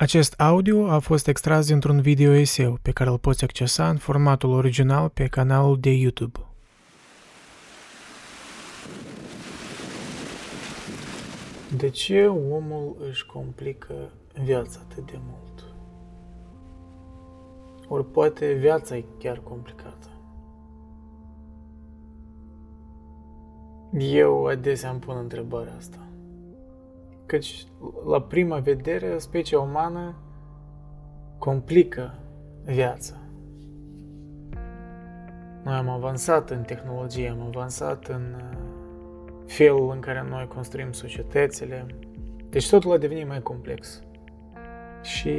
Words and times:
Acest 0.00 0.40
audio 0.40 0.90
a 0.90 0.98
fost 0.98 1.26
extras 1.26 1.66
dintr-un 1.66 2.00
video 2.00 2.32
eseu 2.32 2.78
pe 2.82 2.90
care 2.90 3.10
îl 3.10 3.18
poți 3.18 3.44
accesa 3.44 3.88
în 3.88 3.96
formatul 3.96 4.50
original 4.50 5.08
pe 5.08 5.26
canalul 5.26 5.80
de 5.80 5.90
YouTube. 5.90 6.38
De 11.76 11.88
ce 11.88 12.26
omul 12.26 12.96
își 13.08 13.26
complică 13.26 13.94
viața 14.42 14.80
atât 14.88 15.06
de 15.06 15.18
mult? 15.28 15.64
Ori 17.88 18.10
poate 18.10 18.52
viața 18.52 18.96
e 18.96 19.04
chiar 19.18 19.38
complicată. 19.38 20.08
Eu 23.98 24.46
adesea 24.46 24.90
îmi 24.90 25.00
pun 25.00 25.16
întrebarea 25.16 25.74
asta. 25.76 26.07
Căci, 27.28 27.64
la 28.06 28.20
prima 28.20 28.58
vedere, 28.58 29.18
specia 29.18 29.60
umană 29.60 30.14
complică 31.38 32.14
viața. 32.64 33.14
Noi 35.64 35.74
am 35.74 35.88
avansat 35.88 36.50
în 36.50 36.62
tehnologie, 36.62 37.28
am 37.28 37.40
avansat 37.40 38.06
în 38.06 38.34
uh, 38.36 38.58
felul 39.46 39.90
în 39.90 40.00
care 40.00 40.26
noi 40.28 40.48
construim 40.48 40.92
societățile. 40.92 41.86
Deci 42.50 42.70
totul 42.70 42.92
a 42.92 42.98
devenit 42.98 43.26
mai 43.26 43.42
complex. 43.42 44.02
Și 45.02 45.32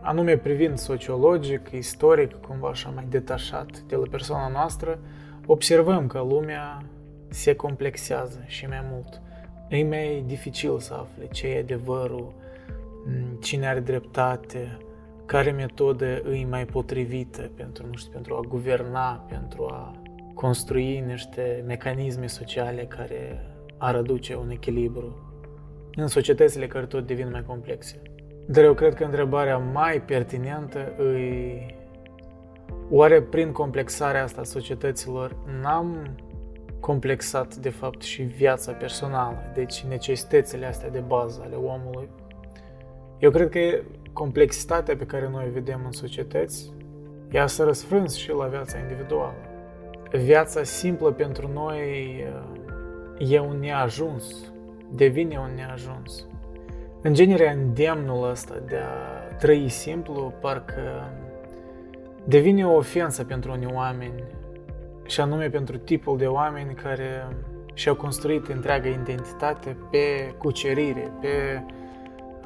anume 0.00 0.36
privind 0.36 0.78
sociologic, 0.78 1.70
istoric, 1.70 2.34
cumva 2.34 2.68
așa 2.68 2.90
mai 2.94 3.06
detașat 3.08 3.78
de 3.78 3.96
la 3.96 4.06
persoana 4.10 4.48
noastră, 4.48 4.98
observăm 5.46 6.06
că 6.06 6.18
lumea 6.18 6.82
se 7.28 7.54
complexează 7.54 8.44
și 8.46 8.66
mai 8.66 8.84
mult. 8.90 9.22
E 9.68 9.84
mai 9.84 10.24
dificil 10.26 10.78
să 10.78 10.94
afle 10.94 11.26
ce 11.26 11.46
e 11.46 11.58
adevărul, 11.58 12.32
cine 13.40 13.66
are 13.66 13.80
dreptate, 13.80 14.76
care 15.26 15.50
metodă 15.50 16.06
e 16.06 16.46
mai 16.48 16.64
potrivită 16.64 17.50
pentru, 17.56 17.86
nu 17.86 17.96
știu, 17.96 18.12
pentru 18.12 18.34
a 18.34 18.40
guverna, 18.48 19.26
pentru 19.28 19.66
a 19.70 20.02
construi 20.34 21.00
niște 21.00 21.62
mecanisme 21.66 22.26
sociale 22.26 22.84
care 22.84 23.50
ar 23.78 23.94
aduce 23.94 24.34
un 24.34 24.50
echilibru 24.50 25.16
în 25.94 26.06
societățile 26.06 26.66
care 26.66 26.86
tot 26.86 27.06
devin 27.06 27.28
mai 27.30 27.44
complexe. 27.46 28.02
Dar 28.46 28.64
eu 28.64 28.74
cred 28.74 28.94
că 28.94 29.04
întrebarea 29.04 29.58
mai 29.58 30.02
pertinentă 30.02 30.78
e 30.78 31.66
oare 32.90 33.22
prin 33.22 33.52
complexarea 33.52 34.22
asta 34.22 34.40
a 34.40 34.44
societăților 34.44 35.36
n-am 35.62 36.16
complexat, 36.84 37.54
de 37.54 37.68
fapt, 37.68 38.02
și 38.02 38.22
viața 38.22 38.72
personală, 38.72 39.50
deci 39.54 39.80
necesitățile 39.80 40.66
astea 40.66 40.90
de 40.90 40.98
bază 40.98 41.40
ale 41.44 41.54
omului. 41.54 42.08
Eu 43.18 43.30
cred 43.30 43.48
că 43.48 43.60
complexitatea 44.12 44.96
pe 44.96 45.04
care 45.04 45.28
noi 45.28 45.44
o 45.48 45.52
vedem 45.52 45.82
în 45.84 45.92
societăți, 45.92 46.72
ea 47.30 47.46
să 47.46 47.64
răsfrâns 47.64 48.14
și 48.16 48.30
la 48.30 48.46
viața 48.46 48.78
individuală. 48.78 49.34
Viața 50.12 50.62
simplă 50.62 51.12
pentru 51.12 51.50
noi 51.52 51.80
uh, 53.18 53.32
e 53.32 53.40
un 53.40 53.58
neajuns, 53.58 54.52
devine 54.90 55.38
un 55.38 55.54
neajuns. 55.54 56.26
În 57.02 57.14
genere, 57.14 57.52
îndemnul 57.52 58.30
ăsta 58.30 58.54
de 58.66 58.76
a 58.76 59.36
trăi 59.36 59.68
simplu 59.68 60.32
parcă 60.40 61.12
devine 62.24 62.66
o 62.66 62.76
ofensă 62.76 63.24
pentru 63.24 63.52
unii 63.52 63.72
oameni 63.72 64.22
și 65.06 65.20
anume 65.20 65.48
pentru 65.48 65.78
tipul 65.78 66.18
de 66.18 66.26
oameni 66.26 66.74
care 66.74 67.26
și-au 67.74 67.94
construit 67.94 68.46
întreaga 68.46 68.88
identitate 68.88 69.76
pe 69.90 70.34
cucerire, 70.38 71.12
pe 71.20 71.62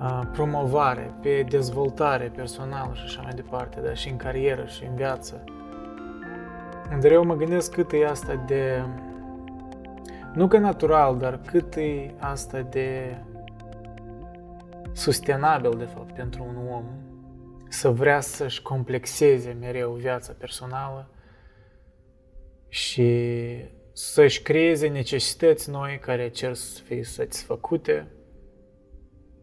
uh, 0.00 0.20
promovare, 0.32 1.14
pe 1.22 1.46
dezvoltare 1.48 2.32
personală 2.36 2.92
și 2.94 3.02
așa 3.04 3.22
mai 3.22 3.32
departe, 3.34 3.80
dar 3.80 3.96
și 3.96 4.08
în 4.08 4.16
carieră 4.16 4.64
și 4.66 4.84
în 4.84 4.94
viață. 4.94 5.44
Dar 7.00 7.10
eu 7.10 7.24
mă 7.24 7.36
gândesc 7.36 7.72
cât 7.72 7.92
e 7.92 8.06
asta 8.06 8.44
de, 8.46 8.82
nu 10.34 10.48
că 10.48 10.58
natural, 10.58 11.18
dar 11.18 11.40
cât 11.46 11.74
e 11.74 12.14
asta 12.18 12.60
de 12.60 13.16
sustenabil, 14.92 15.78
de 15.78 15.84
fapt, 15.84 16.14
pentru 16.14 16.46
un 16.48 16.72
om 16.72 16.84
să 17.68 17.90
vrea 17.90 18.20
să-și 18.20 18.62
complexeze 18.62 19.56
mereu 19.60 19.90
viața 19.90 20.32
personală 20.38 21.08
și 22.68 23.10
să-și 23.92 24.42
creeze 24.42 24.88
necesități 24.88 25.70
noi 25.70 25.98
care 25.98 26.28
cer 26.28 26.54
să 26.54 26.82
fie 26.82 27.04
satisfăcute. 27.04 28.06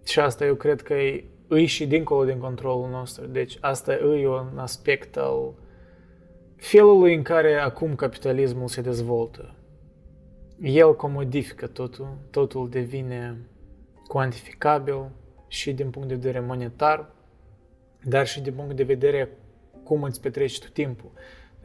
Și 0.05 0.19
asta 0.19 0.45
eu 0.45 0.55
cred 0.55 0.81
că 0.81 0.93
e, 0.93 1.23
e 1.49 1.65
și 1.65 1.87
dincolo 1.87 2.25
din 2.25 2.37
controlul 2.37 2.89
nostru. 2.89 3.25
Deci 3.25 3.57
asta 3.61 3.93
e 3.93 4.27
un 4.27 4.57
aspect 4.57 5.17
al 5.17 5.53
felului 6.55 7.15
în 7.15 7.21
care 7.21 7.53
acum 7.53 7.95
capitalismul 7.95 8.67
se 8.67 8.81
dezvoltă. 8.81 9.55
El 10.61 10.95
comodifică 10.95 11.67
totul, 11.67 12.17
totul 12.31 12.69
devine 12.69 13.37
cuantificabil 14.07 15.09
și 15.47 15.73
din 15.73 15.89
punct 15.89 16.07
de 16.07 16.15
vedere 16.15 16.39
monetar, 16.39 17.13
dar 18.03 18.27
și 18.27 18.41
din 18.41 18.53
punct 18.53 18.75
de 18.75 18.83
vedere 18.83 19.29
cum 19.83 20.03
îți 20.03 20.21
petreci 20.21 20.59
tu 20.59 20.69
timpul. 20.69 21.11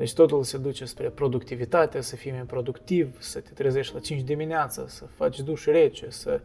Deci 0.01 0.13
totul 0.13 0.43
se 0.43 0.59
duce 0.59 0.85
spre 0.85 1.09
productivitate, 1.09 2.01
să 2.01 2.17
fii 2.17 2.31
mai 2.31 2.43
productiv, 2.43 3.21
să 3.21 3.41
te 3.41 3.51
trezești 3.51 3.95
la 3.95 4.01
5 4.01 4.23
dimineața, 4.23 4.85
să 4.87 5.05
faci 5.05 5.41
duș 5.41 5.65
rece, 5.65 6.11
să, 6.11 6.41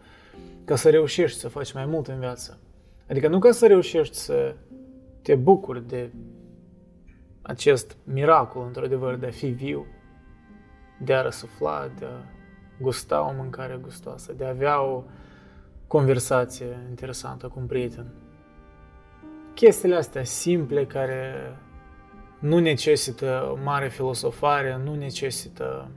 ca 0.65 0.75
să 0.75 0.89
reușești 0.89 1.39
să 1.39 1.47
faci 1.47 1.73
mai 1.73 1.85
mult 1.85 2.07
în 2.07 2.19
viață. 2.19 2.59
Adică 3.09 3.27
nu 3.27 3.39
ca 3.39 3.51
să 3.51 3.67
reușești 3.67 4.15
să 4.15 4.55
te 5.21 5.35
bucuri 5.35 5.87
de 5.87 6.11
acest 7.41 7.97
miracol, 8.03 8.65
într-adevăr, 8.65 9.15
de 9.15 9.25
a 9.25 9.31
fi 9.31 9.47
viu, 9.47 9.85
de 11.01 11.13
a 11.13 11.21
răsufla, 11.21 11.91
de 11.99 12.05
a 12.05 12.23
gusta 12.81 13.27
o 13.29 13.33
mâncare 13.33 13.79
gustoasă, 13.81 14.33
de 14.33 14.45
a 14.45 14.49
avea 14.49 14.81
o 14.81 15.03
conversație 15.87 16.85
interesantă 16.89 17.47
cu 17.47 17.59
un 17.59 17.65
prieten. 17.65 18.13
Chestiile 19.53 19.95
astea 19.95 20.23
simple 20.23 20.85
care 20.85 21.33
nu 22.39 22.59
necesită 22.59 23.59
mare 23.63 23.89
filosofare, 23.89 24.81
nu 24.83 24.95
necesită 24.95 25.91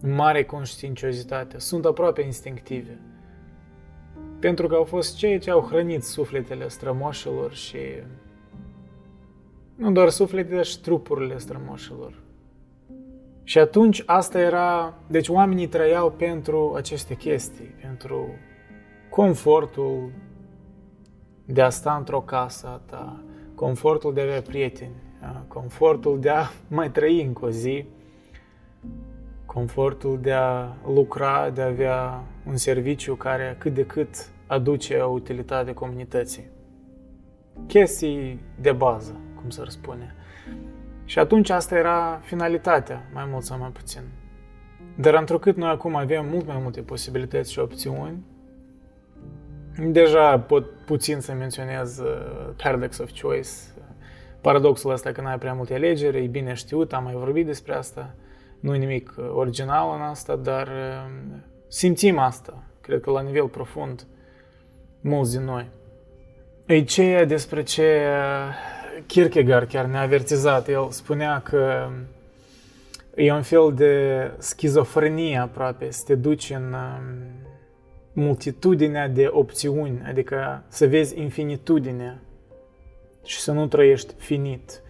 mare 0.00 0.44
conștiinciozitate, 0.44 1.58
sunt 1.58 1.84
aproape 1.84 2.22
instinctive. 2.22 3.00
Pentru 4.40 4.66
că 4.66 4.74
au 4.74 4.84
fost 4.84 5.16
cei 5.16 5.38
ce 5.38 5.50
au 5.50 5.60
hrănit 5.60 6.02
sufletele 6.02 6.68
strămoșilor 6.68 7.52
și 7.52 7.78
nu 9.74 9.92
doar 9.92 10.08
sufletele, 10.08 10.54
dar 10.54 10.64
și 10.64 10.80
trupurile 10.80 11.38
strămoșilor. 11.38 12.14
Și 13.44 13.58
atunci 13.58 14.02
asta 14.06 14.38
era, 14.38 14.94
deci 15.06 15.28
oamenii 15.28 15.66
trăiau 15.66 16.10
pentru 16.10 16.72
aceste 16.76 17.14
chestii, 17.14 17.74
pentru 17.80 18.28
confortul 19.10 20.12
de 21.44 21.62
a 21.62 21.70
sta 21.70 21.96
într-o 21.96 22.20
casă 22.20 22.66
a 22.66 22.80
ta, 22.90 23.22
confortul 23.54 24.14
de 24.14 24.20
a 24.20 24.24
avea 24.24 24.42
prieteni, 24.42 24.94
confortul 25.48 26.20
de 26.20 26.28
a 26.30 26.46
mai 26.68 26.90
trăi 26.90 27.22
încă 27.22 27.44
o 27.44 27.50
zi, 27.50 27.84
confortul 29.46 30.18
de 30.20 30.32
a 30.32 30.74
lucra, 30.86 31.50
de 31.50 31.62
a 31.62 31.66
avea 31.66 32.22
un 32.46 32.56
serviciu 32.56 33.14
care 33.14 33.56
cât 33.58 33.74
de 33.74 33.86
cât 33.86 34.30
aduce 34.46 34.96
o 34.96 35.10
utilitate 35.10 35.72
comunității. 35.72 36.48
Chestii 37.66 38.40
de 38.60 38.72
bază, 38.72 39.20
cum 39.40 39.50
să 39.50 39.62
răspune. 39.64 40.14
Și 41.04 41.18
atunci 41.18 41.50
asta 41.50 41.76
era 41.76 42.20
finalitatea, 42.22 43.08
mai 43.12 43.24
mult 43.30 43.44
sau 43.44 43.58
mai 43.58 43.70
puțin. 43.70 44.02
Dar 44.96 45.14
întrucât 45.14 45.56
noi 45.56 45.70
acum 45.70 45.94
avem 45.94 46.26
mult 46.26 46.46
mai 46.46 46.58
multe 46.62 46.80
posibilități 46.80 47.52
și 47.52 47.58
opțiuni, 47.58 48.24
deja 49.86 50.38
pot 50.38 50.70
puțin 50.84 51.20
să 51.20 51.32
menționez 51.32 51.98
uh, 51.98 52.54
paradox 52.62 52.98
of 52.98 53.10
choice, 53.20 53.48
paradoxul 54.40 54.90
ăsta 54.90 55.12
că 55.12 55.20
n-ai 55.20 55.38
prea 55.38 55.52
multe 55.52 55.74
alegeri, 55.74 56.24
e 56.24 56.26
bine 56.26 56.54
știut, 56.54 56.92
am 56.92 57.04
mai 57.04 57.14
vorbit 57.14 57.46
despre 57.46 57.74
asta, 57.74 58.14
nu 58.60 58.74
e 58.74 58.78
nimic 58.78 59.14
uh, 59.18 59.30
original 59.32 59.94
în 59.94 60.00
asta, 60.00 60.36
dar 60.36 60.66
uh, 60.66 61.10
simțim 61.68 62.18
asta, 62.18 62.62
cred 62.80 63.00
că 63.00 63.10
la 63.10 63.20
nivel 63.20 63.46
profund, 63.46 64.06
mulți 65.00 65.36
din 65.36 65.44
noi. 65.44 65.68
E 66.66 66.82
ceea 66.82 67.24
despre 67.24 67.62
ce 67.62 68.02
Kierkegaard 69.06 69.68
chiar 69.68 69.84
ne-a 69.84 70.00
avertizat. 70.00 70.68
El 70.68 70.90
spunea 70.90 71.40
că 71.40 71.88
e 73.14 73.32
un 73.32 73.42
fel 73.42 73.72
de 73.74 74.22
schizofrenie 74.38 75.38
aproape, 75.38 75.90
să 75.90 76.02
te 76.06 76.14
duci 76.14 76.50
în 76.50 76.74
multitudinea 78.12 79.08
de 79.08 79.28
opțiuni, 79.30 80.02
adică 80.06 80.62
să 80.68 80.86
vezi 80.86 81.20
infinitudinea 81.20 82.22
și 83.28 83.40
să 83.40 83.52
nu 83.52 83.66
trăiești 83.66 84.14
finit. 84.16 84.82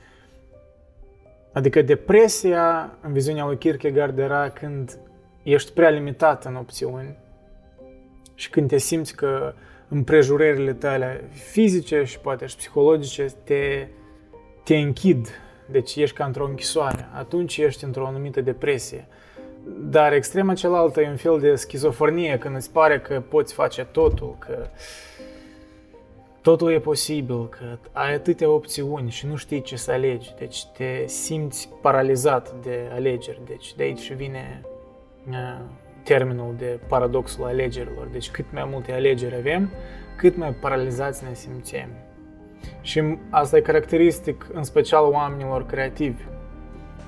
Adică 1.52 1.82
depresia, 1.82 2.96
în 3.00 3.12
viziunea 3.12 3.46
lui 3.46 3.58
Kierkegaard, 3.58 4.18
era 4.18 4.50
când 4.50 4.98
ești 5.42 5.72
prea 5.72 5.88
limitat 5.88 6.44
în 6.44 6.56
opțiuni 6.56 7.16
și 8.34 8.50
când 8.50 8.68
te 8.68 8.76
simți 8.76 9.14
că 9.14 9.54
împrejurările 9.88 10.72
tale 10.72 11.24
fizice 11.30 12.04
și 12.04 12.18
poate 12.18 12.46
și 12.46 12.56
psihologice 12.56 13.26
te, 13.44 13.86
te 14.64 14.76
închid. 14.76 15.28
Deci 15.70 15.96
ești 15.96 16.16
ca 16.16 16.24
într-o 16.24 16.46
închisoare. 16.46 17.08
Atunci 17.14 17.56
ești 17.56 17.84
într-o 17.84 18.06
anumită 18.06 18.40
depresie. 18.40 19.06
Dar 19.80 20.12
extrema 20.12 20.54
cealaltă 20.54 21.00
e 21.00 21.08
un 21.08 21.16
fel 21.16 21.40
de 21.40 21.54
schizofrenie 21.54 22.38
când 22.38 22.56
îți 22.56 22.72
pare 22.72 23.00
că 23.00 23.22
poți 23.28 23.54
face 23.54 23.84
totul, 23.84 24.36
că 24.38 24.66
totul 26.48 26.72
e 26.72 26.78
posibil, 26.78 27.48
că 27.48 27.78
ai 27.92 28.14
atâtea 28.14 28.50
opțiuni 28.50 29.10
și 29.10 29.26
nu 29.26 29.36
știi 29.36 29.62
ce 29.62 29.76
să 29.76 29.92
alegi. 29.92 30.34
Deci 30.38 30.66
te 30.66 31.06
simți 31.06 31.68
paralizat 31.80 32.54
de 32.62 32.90
alegeri. 32.92 33.40
Deci 33.46 33.74
de 33.74 33.82
aici 33.82 34.12
vine 34.12 34.62
uh, 35.28 35.60
termenul 36.04 36.54
de 36.58 36.80
paradoxul 36.88 37.44
alegerilor. 37.44 38.06
Deci 38.12 38.30
cât 38.30 38.44
mai 38.52 38.68
multe 38.70 38.92
alegeri 38.92 39.34
avem, 39.34 39.70
cât 40.16 40.36
mai 40.36 40.50
paralizați 40.50 41.24
ne 41.24 41.34
simțim. 41.34 41.88
Și 42.80 43.02
asta 43.30 43.56
e 43.56 43.60
caracteristic 43.60 44.46
în 44.52 44.62
special 44.62 45.04
oamenilor 45.04 45.66
creativi. 45.66 46.22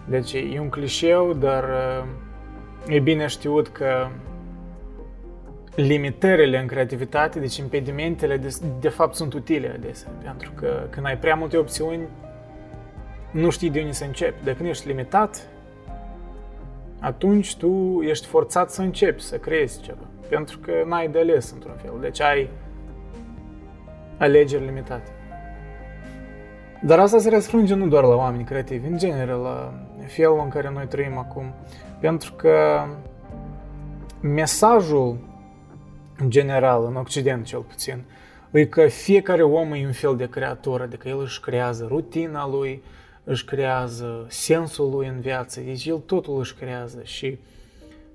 Deci 0.09 0.33
e 0.33 0.59
un 0.61 0.69
clișeu, 0.69 1.33
dar 1.33 1.65
uh, 1.65 2.95
e 2.95 2.99
bine 2.99 3.27
știut 3.27 3.69
că 3.69 4.09
limitările 5.81 6.59
în 6.59 6.67
creativitate, 6.67 7.39
deci 7.39 7.57
impedimentele, 7.57 8.37
de, 8.37 8.57
de 8.81 8.89
fapt 8.89 9.15
sunt 9.15 9.33
utile 9.33 9.73
adesea. 9.75 10.11
Pentru 10.23 10.51
că 10.55 10.87
când 10.91 11.07
ai 11.07 11.19
prea 11.19 11.35
multe 11.35 11.57
opțiuni, 11.57 12.09
nu 13.31 13.51
știi 13.51 13.71
de 13.71 13.81
unde 13.81 13.93
să 13.93 14.05
începi. 14.05 14.45
Dacă 14.45 14.63
nu 14.63 14.69
ești 14.69 14.87
limitat, 14.87 15.49
atunci 17.01 17.57
tu 17.57 18.01
ești 18.03 18.27
forțat 18.27 18.71
să 18.71 18.83
începi, 18.83 19.23
să 19.23 19.37
creezi 19.37 19.83
ceva. 19.83 20.07
Pentru 20.29 20.59
că 20.59 20.73
n-ai 20.87 21.09
de 21.09 21.19
ales 21.19 21.51
într-un 21.51 21.75
fel. 21.83 21.93
Deci 22.01 22.21
ai 22.21 22.49
alegeri 24.19 24.65
limitate. 24.65 25.11
Dar 26.83 26.99
asta 26.99 27.19
se 27.19 27.31
răsfrânge 27.31 27.75
nu 27.75 27.87
doar 27.87 28.05
la 28.05 28.15
oameni 28.15 28.45
creativi, 28.45 28.87
în 28.87 28.99
genere, 28.99 29.33
la 29.33 29.73
felul 30.07 30.41
în 30.43 30.49
care 30.49 30.71
noi 30.71 30.87
trăim 30.87 31.19
acum. 31.19 31.55
Pentru 32.01 32.33
că 32.33 32.85
mesajul 34.21 35.19
general, 36.29 36.85
în 36.85 36.97
Occident 36.97 37.45
cel 37.45 37.61
puțin, 37.61 38.03
e 38.51 38.65
că 38.65 38.87
fiecare 38.87 39.43
om 39.43 39.73
e 39.73 39.87
un 39.87 39.93
fel 39.93 40.17
de 40.17 40.29
creator, 40.29 40.81
adică 40.81 41.09
el 41.09 41.21
își 41.21 41.41
creează 41.41 41.87
rutina 41.89 42.49
lui, 42.49 42.83
își 43.25 43.45
creează 43.45 44.27
sensul 44.29 44.91
lui 44.91 45.07
în 45.07 45.21
viață, 45.21 45.61
deci 45.61 45.87
el 45.87 45.97
totul 45.97 46.39
își 46.39 46.55
creează 46.55 47.01
și 47.03 47.39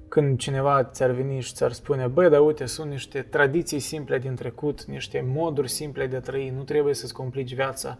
când 0.07 0.37
cineva 0.37 0.83
ți-ar 0.83 1.11
veni 1.11 1.41
și 1.41 1.53
ți-ar 1.53 1.71
spune, 1.71 2.07
băi, 2.07 2.29
dar 2.29 2.39
uite, 2.39 2.65
sunt 2.65 2.89
niște 2.89 3.21
tradiții 3.21 3.79
simple 3.79 4.19
din 4.19 4.35
trecut, 4.35 4.83
niște 4.83 5.25
moduri 5.27 5.69
simple 5.69 6.07
de 6.07 6.15
a 6.15 6.19
trăi, 6.19 6.53
nu 6.55 6.63
trebuie 6.63 6.93
să-ți 6.93 7.13
complici 7.13 7.53
viața. 7.53 7.97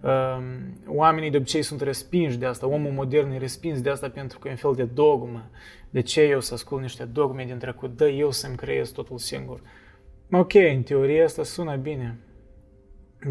Um, 0.00 0.78
oamenii 0.86 1.30
de 1.30 1.36
obicei 1.36 1.62
sunt 1.62 1.80
respinși 1.80 2.38
de 2.38 2.46
asta, 2.46 2.66
omul 2.66 2.92
modern 2.92 3.30
e 3.30 3.38
respins 3.38 3.80
de 3.80 3.90
asta 3.90 4.10
pentru 4.10 4.38
că 4.38 4.48
e 4.48 4.50
un 4.50 4.56
fel 4.56 4.74
de 4.74 4.84
dogmă. 4.84 5.50
De 5.90 6.00
ce 6.00 6.22
eu 6.22 6.40
să 6.40 6.54
ascult 6.54 6.82
niște 6.82 7.04
dogme 7.04 7.44
din 7.44 7.58
trecut? 7.58 7.96
Dă 7.96 8.08
eu 8.08 8.30
să-mi 8.30 8.56
creez 8.56 8.90
totul 8.90 9.18
singur. 9.18 9.60
Ok, 10.30 10.54
în 10.54 10.82
teorie 10.82 11.22
asta 11.22 11.42
sună 11.42 11.76
bine, 11.76 12.18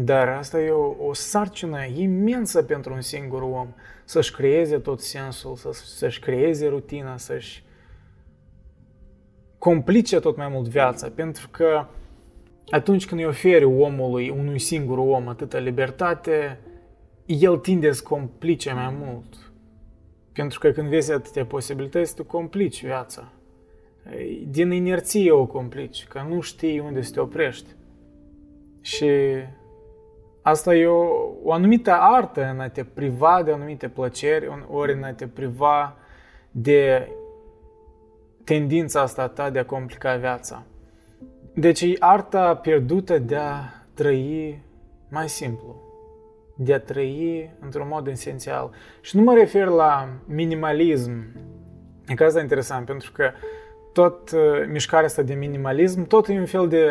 dar 0.04 0.28
asta 0.28 0.60
e 0.60 0.70
o, 0.70 0.94
o 1.06 1.12
sarcină 1.12 1.84
imensă 1.84 2.62
pentru 2.62 2.92
un 2.94 3.00
singur 3.00 3.42
om, 3.42 3.68
să-și 4.04 4.32
creeze 4.32 4.78
tot 4.78 5.00
sensul, 5.00 5.56
să, 5.56 5.70
să-și 5.72 6.20
creeze 6.20 6.66
rutina, 6.66 7.16
să-și 7.16 7.64
complice 9.58 10.20
tot 10.20 10.36
mai 10.36 10.48
mult 10.48 10.68
viața, 10.68 11.08
pentru 11.14 11.48
că 11.48 11.86
atunci 12.70 13.06
când 13.06 13.20
îi 13.20 13.26
oferi 13.26 13.64
omului, 13.64 14.28
unui 14.30 14.58
singur 14.58 14.98
om, 14.98 15.28
atâta 15.28 15.58
libertate, 15.58 16.58
el 17.26 17.58
tinde 17.58 17.92
să 17.92 18.02
complice 18.02 18.72
mai 18.72 18.96
mult. 18.98 19.52
Pentru 20.32 20.58
că 20.58 20.70
când 20.70 20.88
vezi 20.88 21.12
atâtea 21.12 21.44
posibilități, 21.44 22.14
tu 22.14 22.24
complici 22.24 22.84
viața. 22.84 23.32
Din 24.48 24.70
inerție 24.70 25.30
o 25.30 25.46
complici, 25.46 26.06
că 26.08 26.24
nu 26.28 26.40
știi 26.40 26.78
unde 26.78 27.02
să 27.02 27.12
te 27.12 27.20
oprești. 27.20 27.70
Și 28.80 29.10
asta 30.42 30.74
e 30.74 30.86
o, 30.86 31.06
o 31.42 31.52
anumită 31.52 31.92
artă 31.92 32.50
în 32.50 32.60
a 32.60 32.68
te 32.68 32.84
priva 32.84 33.42
de 33.44 33.52
anumite 33.52 33.88
plăceri, 33.88 34.66
ori 34.70 34.92
în 34.92 35.02
a 35.02 35.12
te 35.12 35.26
priva 35.26 35.96
de 36.50 37.08
tendința 38.44 39.00
asta 39.00 39.28
ta 39.28 39.50
de 39.50 39.58
a 39.58 39.64
complica 39.64 40.16
viața. 40.16 40.62
Deci 41.58 41.80
e 41.80 41.94
arta 41.98 42.56
pierdută 42.56 43.18
de 43.18 43.36
a 43.36 43.58
trăi 43.94 44.62
mai 45.08 45.28
simplu, 45.28 45.82
de 46.56 46.74
a 46.74 46.80
trăi 46.80 47.50
într-un 47.60 47.88
mod 47.88 48.06
esențial. 48.06 48.70
Și 49.00 49.16
nu 49.16 49.22
mă 49.22 49.34
refer 49.34 49.66
la 49.66 50.08
minimalism. 50.26 51.26
E 52.08 52.14
că 52.14 52.24
asta 52.24 52.38
e 52.38 52.42
interesant, 52.42 52.86
pentru 52.86 53.12
că 53.12 53.30
tot 53.92 54.30
uh, 54.30 54.40
mișcarea 54.68 55.06
asta 55.06 55.22
de 55.22 55.34
minimalism, 55.34 56.06
tot 56.06 56.28
e 56.28 56.38
un 56.38 56.46
fel 56.46 56.68
de 56.68 56.88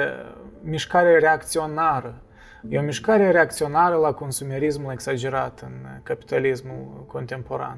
mișcare 0.61 1.19
reacționară. 1.19 2.21
E 2.69 2.79
o 2.79 2.81
mișcare 2.81 3.31
reacționară 3.31 3.95
la 3.95 4.11
consumerismul 4.13 4.91
exagerat 4.91 5.61
în 5.61 5.99
capitalismul 6.03 7.03
contemporan. 7.07 7.77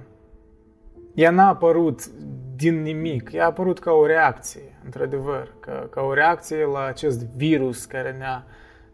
Ea 1.17 1.31
n-a 1.31 1.47
apărut 1.47 2.07
din 2.55 2.81
nimic, 2.81 3.31
ea 3.33 3.43
a 3.43 3.45
apărut 3.45 3.79
ca 3.79 3.91
o 3.91 4.05
reacție, 4.05 4.79
într-adevăr, 4.83 5.53
ca, 5.59 5.87
ca 5.89 6.01
o 6.01 6.13
reacție 6.13 6.65
la 6.65 6.85
acest 6.85 7.25
virus 7.25 7.85
care 7.85 8.11
ne-a, 8.11 8.45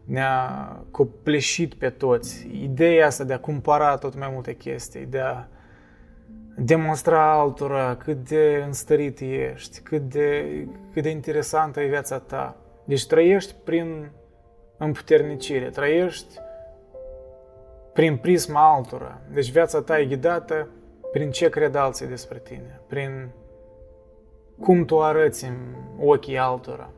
ne-a 0.04 0.76
copleșit 0.90 1.74
pe 1.74 1.90
toți. 1.90 2.48
Ideea 2.52 3.06
asta 3.06 3.24
de 3.24 3.32
a 3.32 3.38
cumpăra 3.40 3.96
tot 3.96 4.18
mai 4.18 4.30
multe 4.32 4.54
chestii, 4.54 5.06
de 5.06 5.20
a 5.20 5.46
demonstra 6.56 7.32
altora 7.32 7.96
cât 7.96 8.28
de 8.28 8.62
înstărit 8.66 9.20
ești, 9.20 9.80
cât 9.80 10.02
de, 10.02 10.44
cât 10.92 11.02
de 11.02 11.10
interesantă 11.10 11.80
e 11.80 11.88
viața 11.88 12.18
ta. 12.18 12.56
Deci 12.84 13.06
trăiești 13.06 13.54
prin 13.64 14.10
împuternicire, 14.76 15.70
trăiești 15.70 16.38
prin 17.92 18.16
prisma 18.16 18.74
altora. 18.74 19.20
Deci 19.32 19.50
viața 19.50 19.82
ta 19.82 20.00
e 20.00 20.04
ghidată 20.04 20.68
prin 21.14 21.30
ce 21.30 21.48
cred 21.48 21.74
alții 21.74 22.06
despre 22.06 22.38
tine, 22.38 22.80
prin 22.86 23.28
cum 24.60 24.84
tu 24.84 25.02
arăți 25.02 25.44
în 25.44 25.56
ochii 26.00 26.38
altora. 26.38 26.90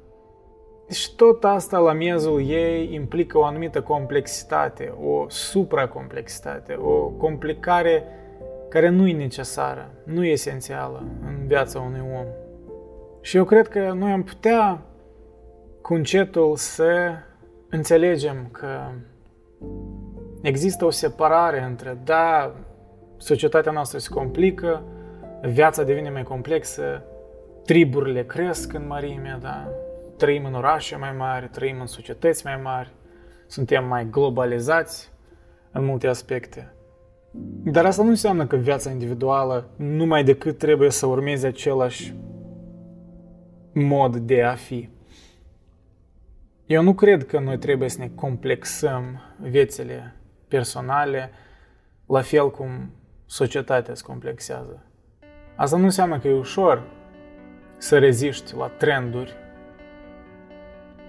Deci 0.86 1.14
tot 1.14 1.44
asta 1.44 1.78
la 1.78 1.92
miezul 1.92 2.48
ei 2.48 2.94
implică 2.94 3.38
o 3.38 3.44
anumită 3.44 3.82
complexitate, 3.82 4.94
o 5.04 5.28
supracomplexitate, 5.28 6.74
o 6.74 7.08
complicare 7.08 8.04
care 8.68 8.88
nu 8.88 9.06
e 9.06 9.12
necesară, 9.12 9.90
nu 10.04 10.24
e 10.24 10.30
esențială 10.30 11.04
în 11.26 11.46
viața 11.46 11.80
unui 11.80 12.02
om. 12.18 12.26
Și 13.20 13.36
eu 13.36 13.44
cred 13.44 13.68
că 13.68 13.92
noi 13.92 14.10
am 14.10 14.22
putea 14.22 14.82
cu 15.82 15.94
încetul 15.94 16.56
să 16.56 17.12
înțelegem 17.70 18.48
că 18.52 18.80
există 20.42 20.84
o 20.84 20.90
separare 20.90 21.62
între, 21.62 21.98
da, 22.04 22.54
societatea 23.16 23.72
noastră 23.72 23.98
se 23.98 24.08
complică, 24.08 24.82
viața 25.42 25.82
devine 25.82 26.10
mai 26.10 26.22
complexă, 26.22 27.02
triburile 27.64 28.24
cresc 28.24 28.72
în 28.72 28.86
mărime, 28.86 29.38
da? 29.40 29.68
trăim 30.16 30.44
în 30.44 30.54
orașe 30.54 30.96
mai 30.96 31.12
mari, 31.12 31.48
trăim 31.48 31.80
în 31.80 31.86
societăți 31.86 32.44
mai 32.44 32.60
mari, 32.62 32.92
suntem 33.46 33.86
mai 33.86 34.10
globalizați 34.10 35.12
în 35.72 35.84
multe 35.84 36.06
aspecte. 36.06 36.70
Dar 37.64 37.84
asta 37.84 38.02
nu 38.02 38.08
înseamnă 38.08 38.46
că 38.46 38.56
viața 38.56 38.90
individuală 38.90 39.70
numai 39.76 40.24
decât 40.24 40.58
trebuie 40.58 40.90
să 40.90 41.06
urmeze 41.06 41.46
același 41.46 42.14
mod 43.72 44.16
de 44.16 44.42
a 44.42 44.54
fi. 44.54 44.88
Eu 46.66 46.82
nu 46.82 46.94
cred 46.94 47.26
că 47.26 47.38
noi 47.38 47.58
trebuie 47.58 47.88
să 47.88 47.98
ne 47.98 48.10
complexăm 48.14 49.20
viețile 49.40 50.16
personale 50.48 51.30
la 52.06 52.20
fel 52.20 52.50
cum 52.50 52.90
societatea 53.26 53.94
se 53.94 54.02
complexează. 54.06 54.82
Asta 55.54 55.76
nu 55.76 55.84
înseamnă 55.84 56.18
că 56.18 56.28
e 56.28 56.32
ușor 56.32 56.82
să 57.78 57.98
reziști 57.98 58.56
la 58.56 58.66
trenduri, 58.66 59.36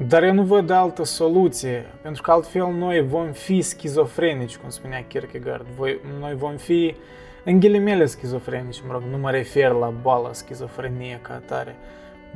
dar 0.07 0.24
eu 0.24 0.33
nu 0.33 0.43
văd 0.43 0.69
altă 0.69 1.03
soluție, 1.03 1.86
pentru 2.01 2.21
că 2.21 2.31
altfel 2.31 2.67
noi 2.67 3.07
vom 3.07 3.31
fi 3.31 3.62
schizofrenici, 3.62 4.57
cum 4.57 4.69
spunea 4.69 5.03
Kierkegaard. 5.03 5.65
Noi 6.19 6.36
vom 6.36 6.57
fi, 6.57 6.95
în 7.45 7.59
ghilimele, 7.59 8.05
schizofrenici, 8.05 8.81
mă 8.86 8.91
rog, 8.91 9.01
nu 9.12 9.17
mă 9.17 9.31
refer 9.31 9.71
la 9.71 9.89
boala 9.89 10.33
schizofrenie 10.33 11.19
ca 11.21 11.33
atare, 11.33 11.75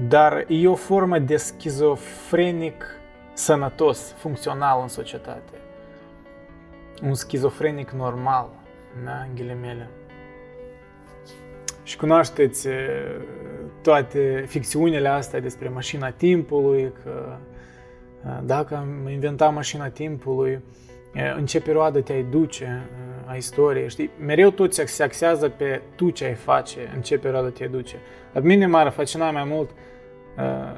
dar 0.08 0.46
e 0.48 0.68
o 0.68 0.76
formă 0.76 1.20
de 1.20 1.38
schizofrenic 1.38 2.86
sănătos, 3.34 4.14
funcțional 4.18 4.82
în 4.82 4.88
societate. 4.88 5.54
Un 7.04 7.14
schizofrenic 7.14 7.92
normal 7.92 8.50
da, 9.06 9.26
în 9.28 9.36
ghilimele. 9.36 9.90
Și 11.84 11.98
cunoașteți 11.98 12.68
toate 13.82 14.44
ficțiunile 14.48 15.08
astea 15.08 15.40
despre 15.40 15.70
mașina 15.70 16.12
timpului, 16.12 16.92
că 17.04 17.38
Dacă 18.44 18.76
am 18.76 19.08
inventat 19.08 19.54
mașina 19.54 19.90
timpului, 19.90 20.64
în 21.38 21.46
ce 21.46 21.62
perioadă 21.62 22.02
te-ai 22.02 22.26
duce 22.30 22.90
a 23.26 23.36
istoriei, 23.36 23.90
știi? 23.90 24.10
Mereu 24.26 24.50
tot 24.50 24.74
se 24.74 25.04
axează 25.04 25.50
pe 25.50 25.82
tu 25.96 26.10
ce 26.10 26.26
ai 26.26 26.34
face, 26.34 26.92
în 26.96 27.02
ce 27.02 27.18
perioadă 27.18 27.50
te 27.50 27.66
duce. 27.66 27.96
La 28.34 28.40
mine 28.40 28.66
m-ar 28.66 28.90
fascina 28.90 29.32
mai 29.32 29.44
mult, 29.46 29.70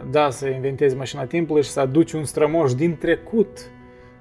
da, 0.09 0.29
să 0.29 0.47
inventezi 0.47 0.95
mașina 0.95 1.25
timpului 1.25 1.63
și 1.63 1.69
să 1.69 1.79
aduci 1.79 2.11
un 2.11 2.23
strămoș 2.23 2.73
din 2.73 2.97
trecut, 2.97 3.69